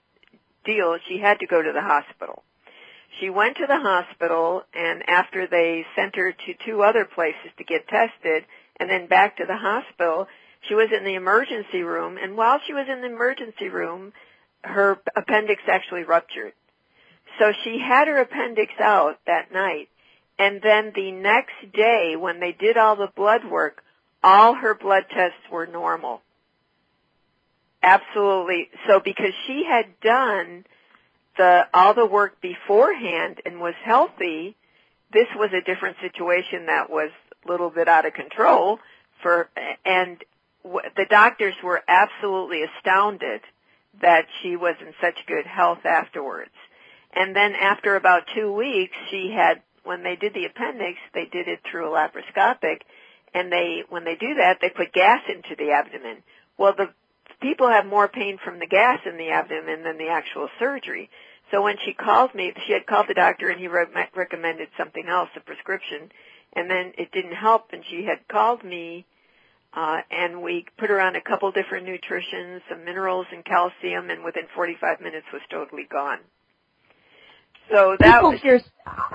[0.65, 2.43] deal, she had to go to the hospital.
[3.21, 7.65] She went to the hospital and after they sent her to two other places to
[7.65, 8.47] get tested
[8.79, 10.27] and then back to the hospital,
[10.69, 14.13] she was in the emergency room and while she was in the emergency room,
[14.63, 16.53] her appendix actually ruptured.
[17.39, 19.89] So she had her appendix out that night
[20.39, 23.83] and then the next day when they did all the blood work,
[24.23, 26.23] all her blood tests were normal.
[27.83, 28.69] Absolutely.
[28.87, 30.65] So because she had done
[31.37, 34.57] the all the work beforehand and was healthy,
[35.13, 37.11] this was a different situation that was
[37.45, 38.79] a little bit out of control
[39.23, 39.49] for
[39.85, 40.23] and
[40.63, 43.41] the doctors were absolutely astounded
[44.01, 46.53] that she was in such good health afterwards.
[47.13, 51.49] And then after about 2 weeks she had when they did the appendix, they did
[51.49, 52.83] it through a laparoscopic
[53.35, 56.23] and they when they do that, they put gas into the abdomen.
[56.59, 56.91] Well, the
[57.41, 61.11] people have more pain from the gas in the abdomen than the actual surgery.
[61.51, 65.09] So when she called me, she had called the doctor and he re- recommended something
[65.09, 66.13] else, a prescription,
[66.53, 69.07] and then it didn't help and she had called me
[69.73, 74.25] uh, and we put her on a couple different nutritions, some minerals and calcium, and
[74.25, 76.19] within 45 minutes was totally gone.
[77.71, 78.61] So that people was hear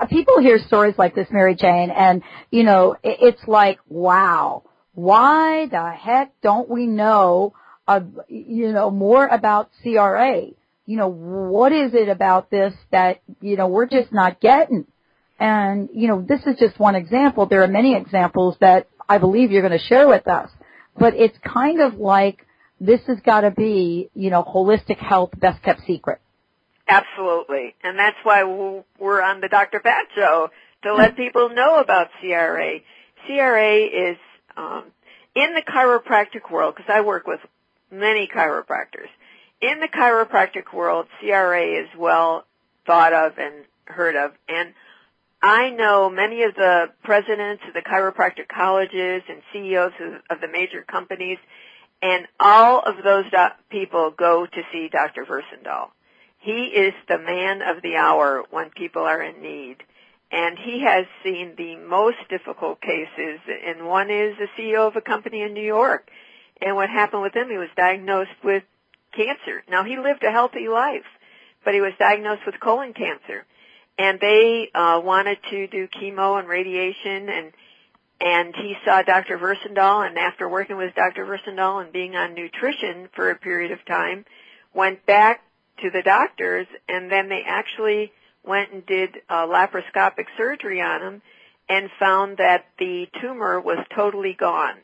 [0.08, 4.62] people hear stories like this, Mary Jane, and you know it's like, wow,
[4.94, 7.52] why the heck don't we know,
[7.86, 10.46] uh, you know, more about CRA?
[10.86, 14.86] You know, what is it about this that you know we're just not getting?
[15.38, 17.44] And you know, this is just one example.
[17.44, 20.50] There are many examples that I believe you're going to share with us,
[20.98, 22.46] but it's kind of like
[22.80, 26.20] this has got to be, you know, holistic health best kept secret.
[26.88, 27.74] Absolutely.
[27.82, 28.44] And that's why
[28.98, 29.80] we're on the Dr.
[29.80, 30.50] Pat show
[30.82, 32.78] to let people know about CRA.
[33.26, 34.16] CRA is
[34.56, 34.84] um,
[35.34, 37.40] in the chiropractic world because I work with
[37.90, 39.08] many chiropractors.
[39.60, 42.44] In the chiropractic world, CRA is well
[42.86, 44.74] thought of and heard of, and
[45.46, 49.92] I know many of the presidents of the chiropractic colleges and CEOs
[50.28, 51.38] of, the major companies,
[52.02, 55.24] and all of those do- people go to see Dr.
[55.24, 55.90] Versendaal.
[56.38, 59.76] He is the man of the hour when people are in need.
[60.32, 65.00] And he has seen the most difficult cases, and one is the CEO of a
[65.00, 66.10] company in New York.
[66.60, 68.64] And what happened with him, he was diagnosed with
[69.14, 69.62] cancer.
[69.70, 71.06] Now he lived a healthy life,
[71.64, 73.46] but he was diagnosed with colon cancer.
[73.98, 77.52] And they uh, wanted to do chemo and radiation and
[78.18, 79.36] and he saw Dr.
[79.36, 81.26] Versendaal and after working with Dr.
[81.26, 84.24] Versendaal and being on nutrition for a period of time,
[84.72, 85.42] went back
[85.82, 91.22] to the doctors and then they actually went and did a laparoscopic surgery on him
[91.68, 94.76] and found that the tumor was totally gone.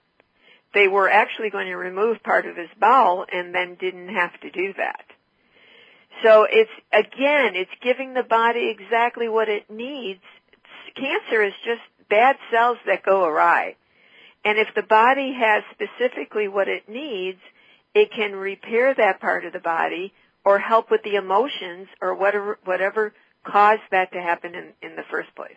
[0.75, 4.51] They were actually going to remove part of his bowel and then didn't have to
[4.51, 5.05] do that.
[6.23, 10.21] So it's, again, it's giving the body exactly what it needs.
[10.95, 13.77] cancer is just bad cells that go awry.
[14.45, 17.39] And if the body has specifically what it needs,
[17.95, 20.13] it can repair that part of the body
[20.45, 23.13] or help with the emotions or whatever whatever
[23.47, 25.57] caused that to happen in, in the first place.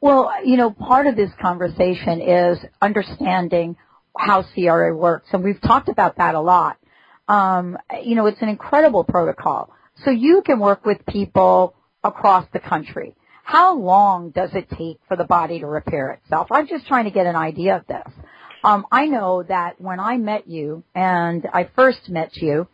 [0.00, 3.76] Well, you know, part of this conversation is understanding
[4.16, 6.76] how CRA works, and we've talked about that a lot.
[7.30, 9.72] Um, you know, it's an incredible protocol.
[10.04, 13.14] So you can work with people across the country.
[13.44, 16.48] How long does it take for the body to repair itself?
[16.50, 18.12] I'm just trying to get an idea of this.
[18.64, 22.66] Um, I know that when I met you, and I first met you,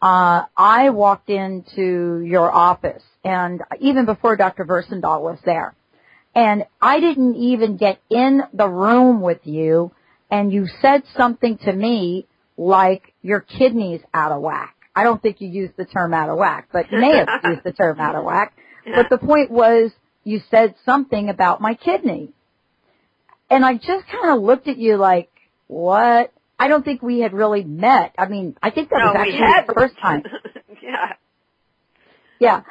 [0.00, 4.64] uh, I walked into your office, and even before Dr.
[4.64, 5.74] Versendaal was there,
[6.36, 9.92] and I didn't even get in the room with you,
[10.30, 14.76] and you said something to me like your kidney's out of whack.
[14.94, 17.64] I don't think you used the term out of whack, but you may have used
[17.64, 18.56] the term out of whack.
[18.86, 19.02] Yeah.
[19.02, 19.90] But the point was
[20.22, 22.32] you said something about my kidney.
[23.50, 25.30] And I just kind of looked at you like,
[25.66, 26.32] what?
[26.58, 28.14] I don't think we had really met.
[28.18, 30.22] I mean, I think that no, was actually had the first time.
[30.82, 31.14] yeah.
[32.38, 32.62] Yeah.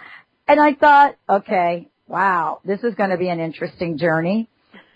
[0.48, 4.50] And I thought, okay, wow, this is going to be an interesting journey.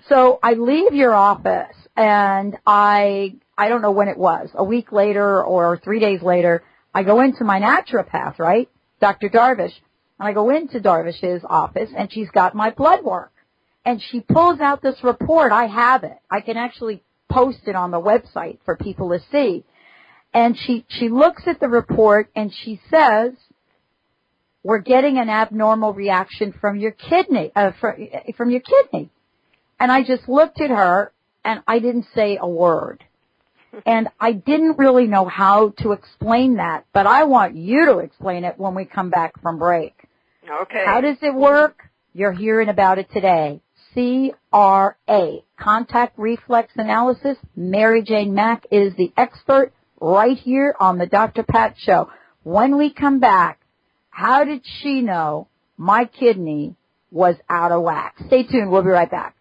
[0.07, 4.91] So I leave your office and I, I don't know when it was, a week
[4.91, 8.69] later or three days later, I go into my naturopath, right?
[8.99, 9.29] Dr.
[9.29, 9.73] Darvish.
[10.19, 13.31] And I go into Darvish's office and she's got my blood work.
[13.85, 15.51] And she pulls out this report.
[15.51, 16.17] I have it.
[16.29, 19.63] I can actually post it on the website for people to see.
[20.33, 23.33] And she, she looks at the report and she says,
[24.63, 27.95] we're getting an abnormal reaction from your kidney, uh, from,
[28.35, 29.09] from your kidney.
[29.79, 31.11] And I just looked at her
[31.45, 33.03] and I didn't say a word.
[33.85, 38.43] And I didn't really know how to explain that, but I want you to explain
[38.43, 39.93] it when we come back from break.
[40.49, 40.83] Okay.
[40.85, 41.83] How does it work?
[42.13, 43.61] You're hearing about it today.
[43.93, 47.37] CRA, contact reflex analysis.
[47.55, 51.43] Mary Jane Mack is the expert right here on the Dr.
[51.43, 52.09] Pat Show.
[52.43, 53.59] When we come back,
[54.09, 55.47] how did she know
[55.77, 56.75] my kidney
[57.11, 58.15] was out of whack?
[58.27, 58.71] Stay tuned.
[58.71, 59.35] We'll be right back.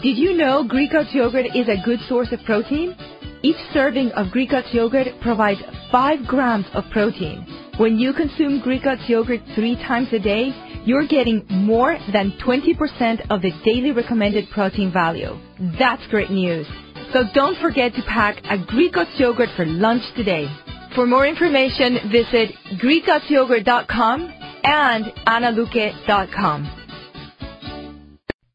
[0.00, 2.96] Did you know Greek yogurt is a good source of protein?
[3.42, 5.60] Each serving of Greek God's yogurt provides
[5.92, 7.46] 5 grams of protein.
[7.76, 10.50] When you consume Greek God's yogurt three times a day,
[10.84, 15.38] you're getting more than 20% of the daily recommended protein value.
[15.78, 16.66] That's great news.
[17.12, 20.48] So don't forget to pack a Greek God's yogurt for lunch today.
[20.96, 22.50] For more information, visit
[22.82, 24.34] GreekGodsYogurt.com
[24.64, 26.87] and AnnaLuque.com.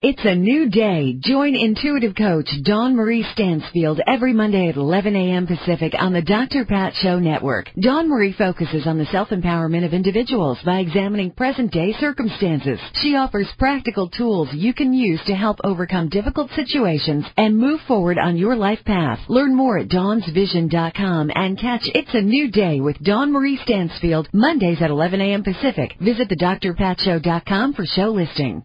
[0.05, 1.15] It's a new day.
[1.17, 5.47] Join intuitive coach Dawn Marie Stansfield every Monday at 11 a.m.
[5.47, 6.65] Pacific on the Dr.
[6.65, 7.69] Pat Show Network.
[7.79, 12.81] Dawn Marie focuses on the self-empowerment of individuals by examining present-day circumstances.
[12.95, 18.17] She offers practical tools you can use to help overcome difficult situations and move forward
[18.19, 19.21] on your life path.
[19.29, 24.81] Learn more at dawnsvision.com and catch It's a New Day with Dawn Marie Stansfield Mondays
[24.81, 25.43] at 11 a.m.
[25.45, 25.95] Pacific.
[26.01, 28.63] Visit thedrpatshow.com for show listing.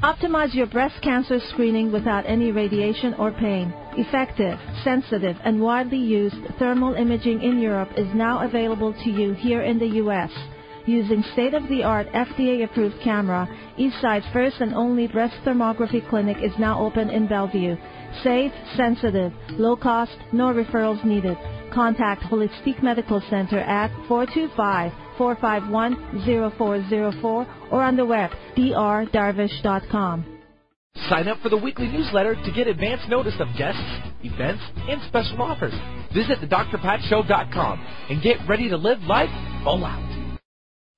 [0.00, 3.72] Optimize your breast cancer screening without any radiation or pain.
[3.96, 9.62] Effective, sensitive, and widely used thermal imaging in Europe is now available to you here
[9.62, 10.30] in the U.S.
[10.86, 17.26] Using state-of-the-art FDA-approved camera, Eastside's first and only breast thermography clinic is now open in
[17.28, 17.76] Bellevue.
[18.24, 21.36] Safe, sensitive, low cost, no referrals needed.
[21.72, 30.38] Contact Holistic Medical Center at 425 451-0404 or on the web drdarvish.com.
[31.08, 33.80] Sign up for the weekly newsletter to get advance notice of guests,
[34.22, 35.72] events, and special offers.
[36.14, 39.30] Visit thedrpatshow.com and get ready to live life
[39.64, 40.08] full out.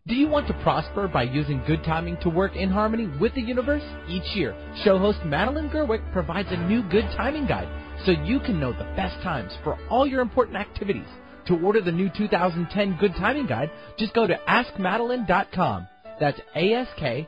[0.07, 3.41] Do you want to prosper by using good timing to work in harmony with the
[3.41, 3.83] universe?
[4.07, 4.55] Each year,
[4.85, 7.69] show host Madeline Gerwick provides a new good timing guide
[8.05, 11.09] so you can know the best times for all your important activities.
[11.47, 15.87] To order the new 2010 Good Timing Guide, just go to askmadeline.com.
[16.19, 17.25] That's A-S-K-M-A-D-E-L-I-N-E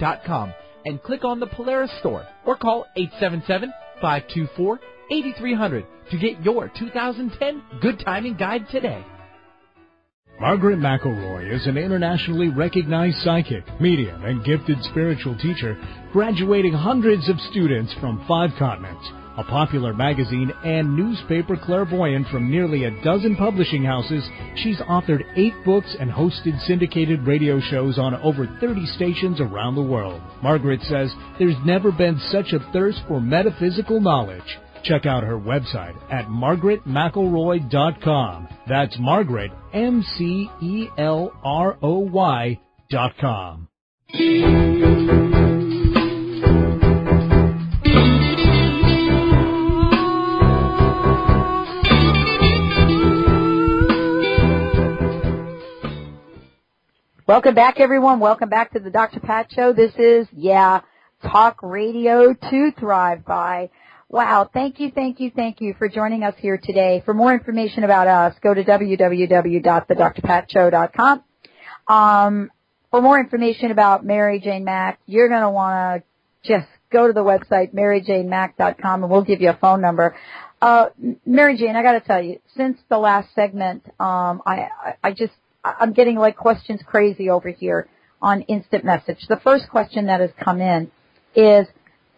[0.00, 0.52] dot com
[0.84, 2.86] and click on the Polaris store or call
[4.02, 9.04] 877-524-8300 to get your 2010 Good Timing Guide today.
[10.40, 15.76] Margaret McElroy is an internationally recognized psychic, medium, and gifted spiritual teacher,
[16.12, 22.84] graduating hundreds of students from five continents a popular magazine and newspaper clairvoyant from nearly
[22.84, 24.26] a dozen publishing houses,
[24.56, 29.82] she's authored eight books and hosted syndicated radio shows on over 30 stations around the
[29.82, 30.20] world.
[30.42, 34.58] Margaret says there's never been such a thirst for metaphysical knowledge.
[34.84, 38.48] Check out her website at margaretmcelroy.com.
[38.68, 40.50] That's Margaret, M-C-E-L-R-O-Y
[42.90, 43.68] dot com.
[57.26, 58.20] Welcome back everyone.
[58.20, 59.18] Welcome back to the Dr.
[59.18, 59.72] Pat Show.
[59.72, 60.82] This is, yeah,
[61.22, 63.70] talk radio to thrive by.
[64.08, 64.48] Wow.
[64.54, 67.02] Thank you, thank you, thank you for joining us here today.
[67.04, 71.24] For more information about us, go to www.thedrpatshow.com.
[71.88, 72.52] Um,
[72.92, 77.12] for more information about Mary Jane Mack, you're going to want to just go to
[77.12, 80.14] the website maryjanemack.com and we'll give you a phone number.
[80.62, 80.90] Uh,
[81.26, 85.10] Mary Jane, I got to tell you, since the last segment, um, I, I, I
[85.10, 85.32] just
[85.80, 87.88] I'm getting like questions crazy over here
[88.20, 89.26] on instant message.
[89.28, 90.90] The first question that has come in
[91.34, 91.66] is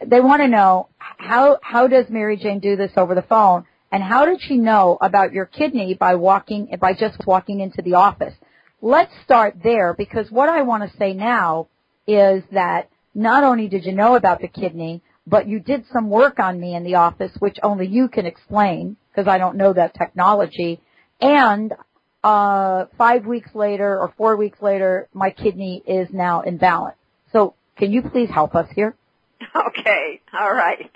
[0.05, 4.03] they want to know how how does Mary Jane do this over the phone and
[4.03, 8.35] how did she know about your kidney by walking by just walking into the office?
[8.81, 11.69] Let's start there because what I want to say now
[12.07, 16.39] is that not only did you know about the kidney, but you did some work
[16.39, 19.95] on me in the office which only you can explain because I don't know that
[19.95, 20.81] technology
[21.21, 21.73] and
[22.25, 26.97] uh, five weeks later or four weeks later, my kidney is now in balance.
[27.33, 28.95] So can you please help us here?
[29.55, 30.91] Okay, all right.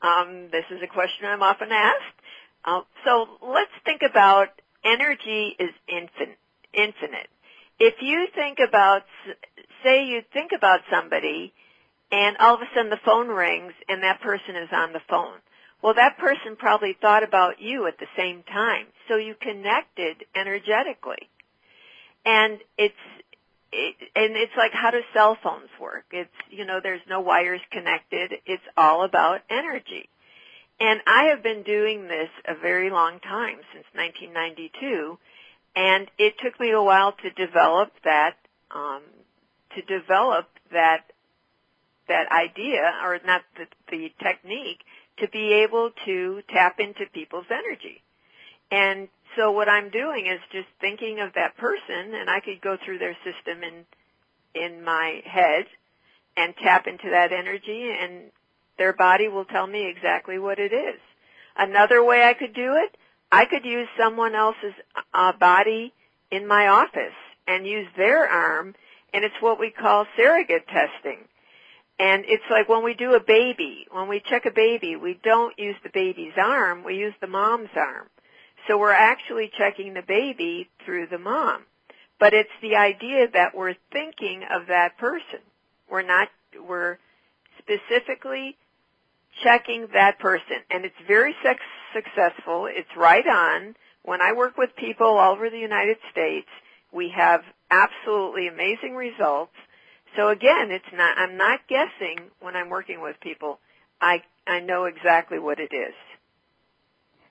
[0.00, 2.18] Um, this is a question I'm often asked.
[2.64, 4.48] Uh, so let's think about
[4.84, 6.36] energy is infin-
[6.72, 7.28] infinite.
[7.78, 9.02] If you think about,
[9.82, 11.52] say you think about somebody
[12.12, 15.38] and all of a sudden the phone rings and that person is on the phone.
[15.82, 21.28] Well, that person probably thought about you at the same time, so you connected energetically.
[22.24, 22.94] And it's
[23.72, 26.04] it, and it's like how do cell phones work?
[26.12, 28.34] It's you know there's no wires connected.
[28.46, 30.08] It's all about energy.
[30.78, 35.18] And I have been doing this a very long time since 1992,
[35.74, 38.36] and it took me a while to develop that
[38.70, 39.02] um,
[39.74, 41.10] to develop that
[42.06, 44.80] that idea or not the, the technique
[45.18, 48.02] to be able to tap into people's energy.
[48.70, 52.76] And so what I'm doing is just thinking of that person and I could go
[52.82, 53.84] through their system in
[54.54, 55.64] in my head
[56.36, 58.30] and tap into that energy and
[58.76, 61.00] their body will tell me exactly what it is.
[61.56, 62.96] Another way I could do it,
[63.30, 64.74] I could use someone else's
[65.14, 65.92] uh, body
[66.30, 68.74] in my office and use their arm
[69.14, 71.18] and it's what we call surrogate testing.
[71.98, 75.58] And it's like when we do a baby, when we check a baby, we don't
[75.58, 78.08] use the baby's arm, we use the mom's arm.
[78.66, 81.62] So we're actually checking the baby through the mom.
[82.18, 85.40] But it's the idea that we're thinking of that person.
[85.90, 86.28] We're not,
[86.68, 86.98] we're
[87.58, 88.56] specifically
[89.42, 90.58] checking that person.
[90.70, 91.34] And it's very
[91.92, 92.68] successful.
[92.70, 93.74] It's right on.
[94.04, 96.48] When I work with people all over the United States,
[96.92, 99.54] we have absolutely amazing results
[100.16, 103.58] so again, it's not, I'm not guessing when I'm working with people.
[104.00, 105.94] I, I know exactly what it is.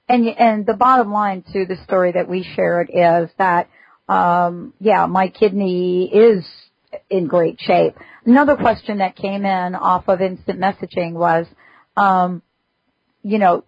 [0.07, 3.69] And, and the bottom line to the story that we shared is that,
[4.09, 6.45] um, yeah, my kidney is
[7.09, 7.95] in great shape.
[8.25, 11.45] Another question that came in off of instant messaging was,
[11.95, 12.41] um,
[13.23, 13.63] you know,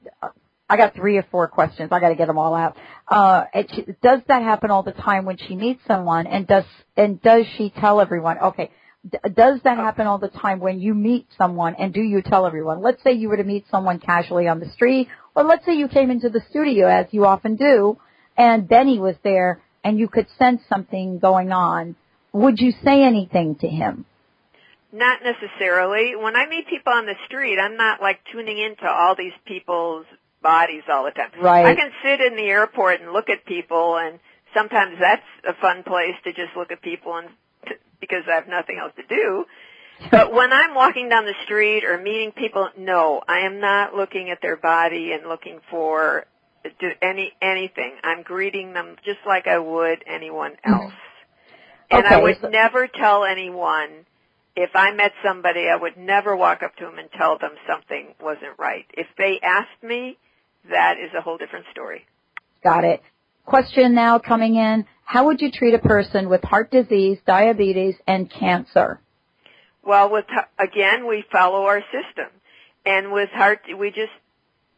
[0.69, 1.89] I got three or four questions.
[1.91, 2.75] I got to get them all out.
[3.07, 6.25] Uh, it, does that happen all the time when she meets someone?
[6.25, 6.63] And does
[6.97, 8.39] and does she tell everyone?
[8.39, 8.71] Okay,
[9.09, 12.45] does that uh, happen all the time when you meet someone and do you tell
[12.45, 12.81] everyone?
[12.81, 15.87] Let's say you were to meet someone casually on the street or let's say you
[15.87, 17.97] came into the studio as you often do
[18.37, 21.95] and Benny was there and you could sense something going on.
[22.31, 24.05] Would you say anything to him?
[24.93, 26.15] Not necessarily.
[26.15, 30.05] When I meet people on the street, I'm not like tuning into all these people's
[30.41, 31.31] bodies all the time.
[31.41, 31.65] Right.
[31.65, 34.19] I can sit in the airport and look at people and
[34.53, 37.27] sometimes that's a fun place to just look at people and
[37.99, 39.45] because I have nothing else to do.
[40.11, 44.29] But when I'm walking down the street or meeting people, no, I am not looking
[44.29, 46.25] at their body and looking for
[46.79, 47.95] do any anything.
[48.03, 50.73] I'm greeting them just like I would anyone mm-hmm.
[50.73, 50.93] else.
[51.91, 54.05] And okay, I would never tell anyone
[54.55, 58.13] if I met somebody, I would never walk up to them and tell them something
[58.21, 58.85] wasn't right.
[58.93, 60.17] If they asked me,
[60.69, 62.05] that is a whole different story.
[62.63, 63.01] Got it.
[63.45, 64.85] Question now coming in.
[65.03, 69.01] How would you treat a person with heart disease, diabetes, and cancer?
[69.85, 70.25] Well, with
[70.57, 72.31] again, we follow our system,
[72.85, 74.11] and with heart, we just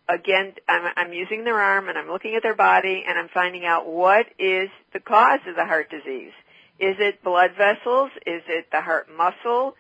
[0.10, 3.66] again, I'm, I'm using their arm and I'm looking at their body and I'm finding
[3.66, 6.34] out what is the cause of the heart disease.
[6.80, 8.12] Is it blood vessels?
[8.26, 9.76] Is it the heart muscle?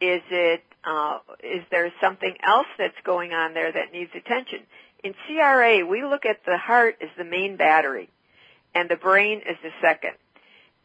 [0.00, 4.60] Is it uh, is there something else that's going on there that needs attention?
[5.04, 8.08] In CRA, we look at the heart as the main battery
[8.74, 10.14] and the brain is the second.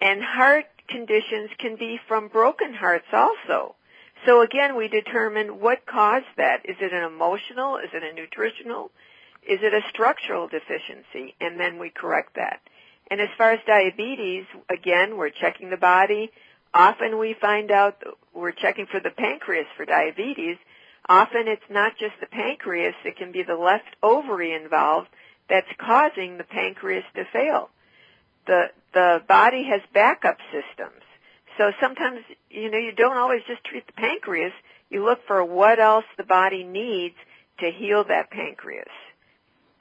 [0.02, 3.76] And heart conditions can be from broken hearts also.
[4.26, 6.62] So again, we determine what caused that.
[6.66, 7.78] Is it an emotional?
[7.78, 8.92] Is it a nutritional?
[9.48, 11.36] Is it a structural deficiency?
[11.40, 12.60] And then we correct that.
[13.10, 16.32] And as far as diabetes, again, we're checking the body.
[16.74, 18.02] Often we find out
[18.34, 20.58] we're checking for the pancreas for diabetes.
[21.08, 25.08] Often it's not just the pancreas, it can be the left ovary involved
[25.50, 27.70] that's causing the pancreas to fail.
[28.48, 31.02] The, the body has backup systems.
[31.58, 32.20] So sometimes,
[32.50, 34.54] you know, you don't always just treat the pancreas.
[34.90, 37.16] You look for what else the body needs
[37.60, 38.92] to heal that pancreas.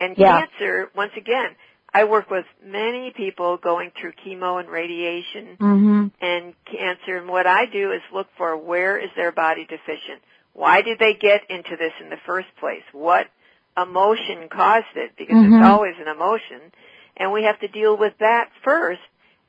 [0.00, 0.46] And yeah.
[0.46, 1.56] cancer, once again,
[1.92, 6.06] I work with many people going through chemo and radiation mm-hmm.
[6.20, 10.20] and cancer, and what I do is look for where is their body deficient.
[10.54, 12.82] Why did they get into this in the first place?
[12.92, 13.28] What
[13.76, 15.12] emotion caused it?
[15.16, 15.54] Because mm-hmm.
[15.54, 16.72] it's always an emotion,
[17.16, 19.00] and we have to deal with that first,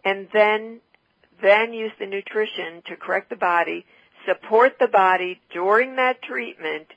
[0.03, 0.82] and then
[1.41, 3.86] then use the nutrition to correct the body,
[4.26, 6.88] support the body during that treatment,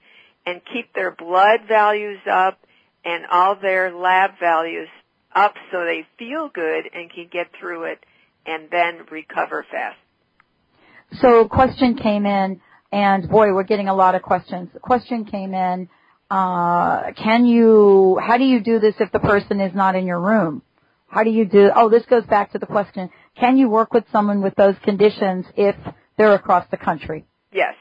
[0.47, 2.59] and keep their blood values up
[3.05, 4.89] and all their lab values
[5.35, 8.05] up so they feel good and can get through it
[8.47, 9.99] and then recover fast.
[11.21, 12.61] So a question came in,
[12.93, 14.69] and boy, we're getting a lot of questions.
[14.73, 15.89] The question came in,
[16.31, 20.21] uh, can you, how do you do this if the person is not in your
[20.21, 20.63] room?
[21.09, 23.09] How do you do, oh, this goes back to the question,
[23.39, 25.75] can you work with someone with those conditions if
[26.19, 27.25] they're across the country?
[27.53, 27.75] Yes,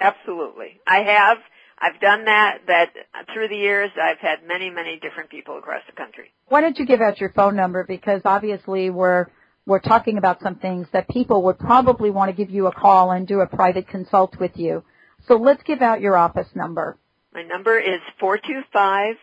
[0.00, 0.80] absolutely.
[0.86, 1.38] I have.
[1.82, 2.90] I've done that, that
[3.32, 6.30] through the years I've had many, many different people across the country.
[6.46, 9.26] Why don't you give out your phone number because obviously we're,
[9.66, 13.10] we're talking about some things that people would probably want to give you a call
[13.12, 14.84] and do a private consult with you.
[15.26, 16.98] So let's give out your office number.
[17.32, 19.14] My number is four two five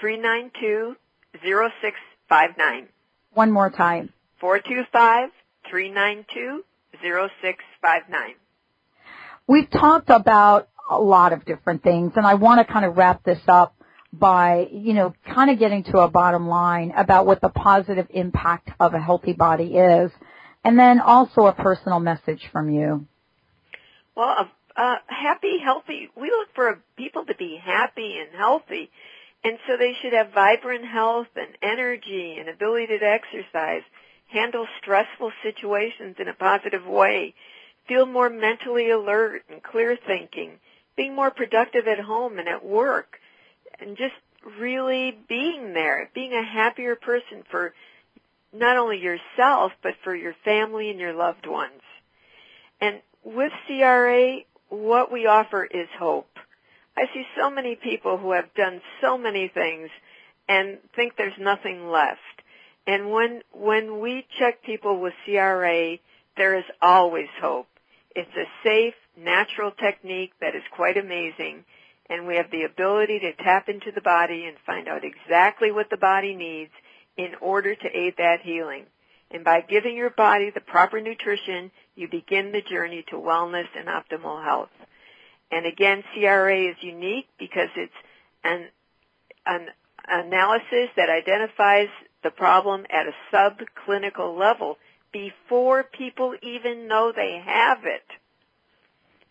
[0.00, 0.96] three nine two
[1.42, 1.96] zero six
[2.28, 2.88] five nine.
[3.32, 4.12] One more time.
[4.40, 5.30] Four two five
[5.68, 6.64] three nine two
[7.02, 8.34] zero six five nine.
[9.48, 13.24] We've talked about a lot of different things and I want to kind of wrap
[13.24, 13.74] this up
[14.12, 18.70] by, you know, kind of getting to a bottom line about what the positive impact
[18.78, 20.12] of a healthy body is
[20.62, 23.06] and then also a personal message from you.
[24.14, 28.90] Well, uh, happy, healthy, we look for people to be happy and healthy
[29.44, 33.82] and so they should have vibrant health and energy and ability to exercise,
[34.28, 37.34] handle stressful situations in a positive way,
[37.86, 40.52] feel more mentally alert and clear thinking,
[40.96, 43.18] being more productive at home and at work,
[43.78, 44.14] and just
[44.58, 47.74] really being there, being a happier person for
[48.52, 51.82] not only yourself, but for your family and your loved ones.
[52.80, 54.38] And with CRA,
[54.74, 56.28] what we offer is hope.
[56.96, 59.90] I see so many people who have done so many things
[60.48, 62.20] and think there's nothing left.
[62.86, 65.96] And when, when we check people with CRA,
[66.36, 67.66] there is always hope.
[68.14, 71.64] It's a safe, natural technique that is quite amazing
[72.10, 75.88] and we have the ability to tap into the body and find out exactly what
[75.90, 76.72] the body needs
[77.16, 78.84] in order to aid that healing.
[79.30, 83.88] And by giving your body the proper nutrition, you begin the journey to wellness and
[83.88, 84.70] optimal health.
[85.50, 87.92] And again, CRA is unique because it's
[88.42, 88.68] an,
[89.46, 89.68] an
[90.08, 91.88] analysis that identifies
[92.22, 94.78] the problem at a subclinical level
[95.12, 98.04] before people even know they have it.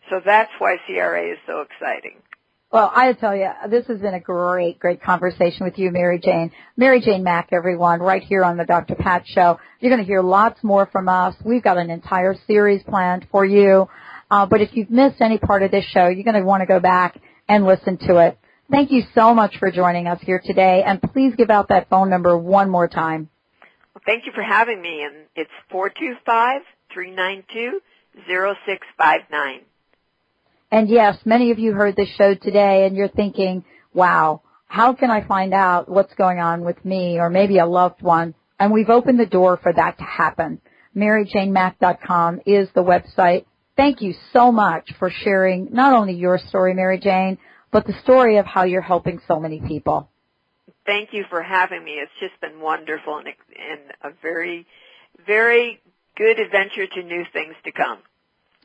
[0.08, 2.16] So that's why CRA is so exciting.
[2.74, 6.50] Well, I tell you, this has been a great, great conversation with you, Mary Jane.
[6.76, 8.96] Mary Jane Mack, everyone, right here on the Dr.
[8.96, 9.60] Pat Show.
[9.78, 11.36] You're going to hear lots more from us.
[11.44, 13.88] We've got an entire series planned for you.
[14.28, 16.66] Uh, but if you've missed any part of this show, you're going to want to
[16.66, 17.16] go back
[17.48, 18.36] and listen to it.
[18.68, 22.10] Thank you so much for joining us here today, and please give out that phone
[22.10, 23.28] number one more time.
[23.94, 26.62] Well, thank you for having me, and it's four two five
[26.92, 27.78] three nine two
[28.26, 29.60] zero six five nine.
[30.74, 35.08] And yes, many of you heard this show today and you're thinking, wow, how can
[35.08, 38.34] I find out what's going on with me or maybe a loved one?
[38.58, 40.60] And we've opened the door for that to happen.
[40.96, 43.44] MaryJaneMack.com is the website.
[43.76, 47.38] Thank you so much for sharing not only your story, Mary Jane,
[47.70, 50.10] but the story of how you're helping so many people.
[50.86, 52.00] Thank you for having me.
[52.02, 54.66] It's just been wonderful and, and a very,
[55.24, 55.80] very
[56.16, 57.98] good adventure to new things to come.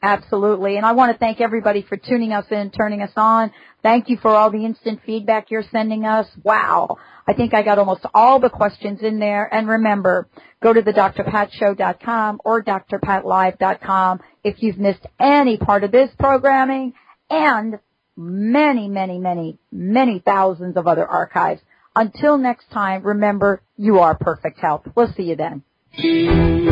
[0.01, 0.77] Absolutely.
[0.77, 3.51] And I want to thank everybody for tuning us in, turning us on.
[3.83, 6.27] Thank you for all the instant feedback you're sending us.
[6.43, 6.97] Wow.
[7.27, 9.53] I think I got almost all the questions in there.
[9.53, 10.27] And remember,
[10.63, 16.93] go to the drpatshow.com or drpatlive.com if you've missed any part of this programming
[17.29, 17.79] and
[18.15, 21.61] many, many, many, many thousands of other archives.
[21.95, 24.83] Until next time, remember, you are perfect health.
[24.95, 26.68] We'll see you then.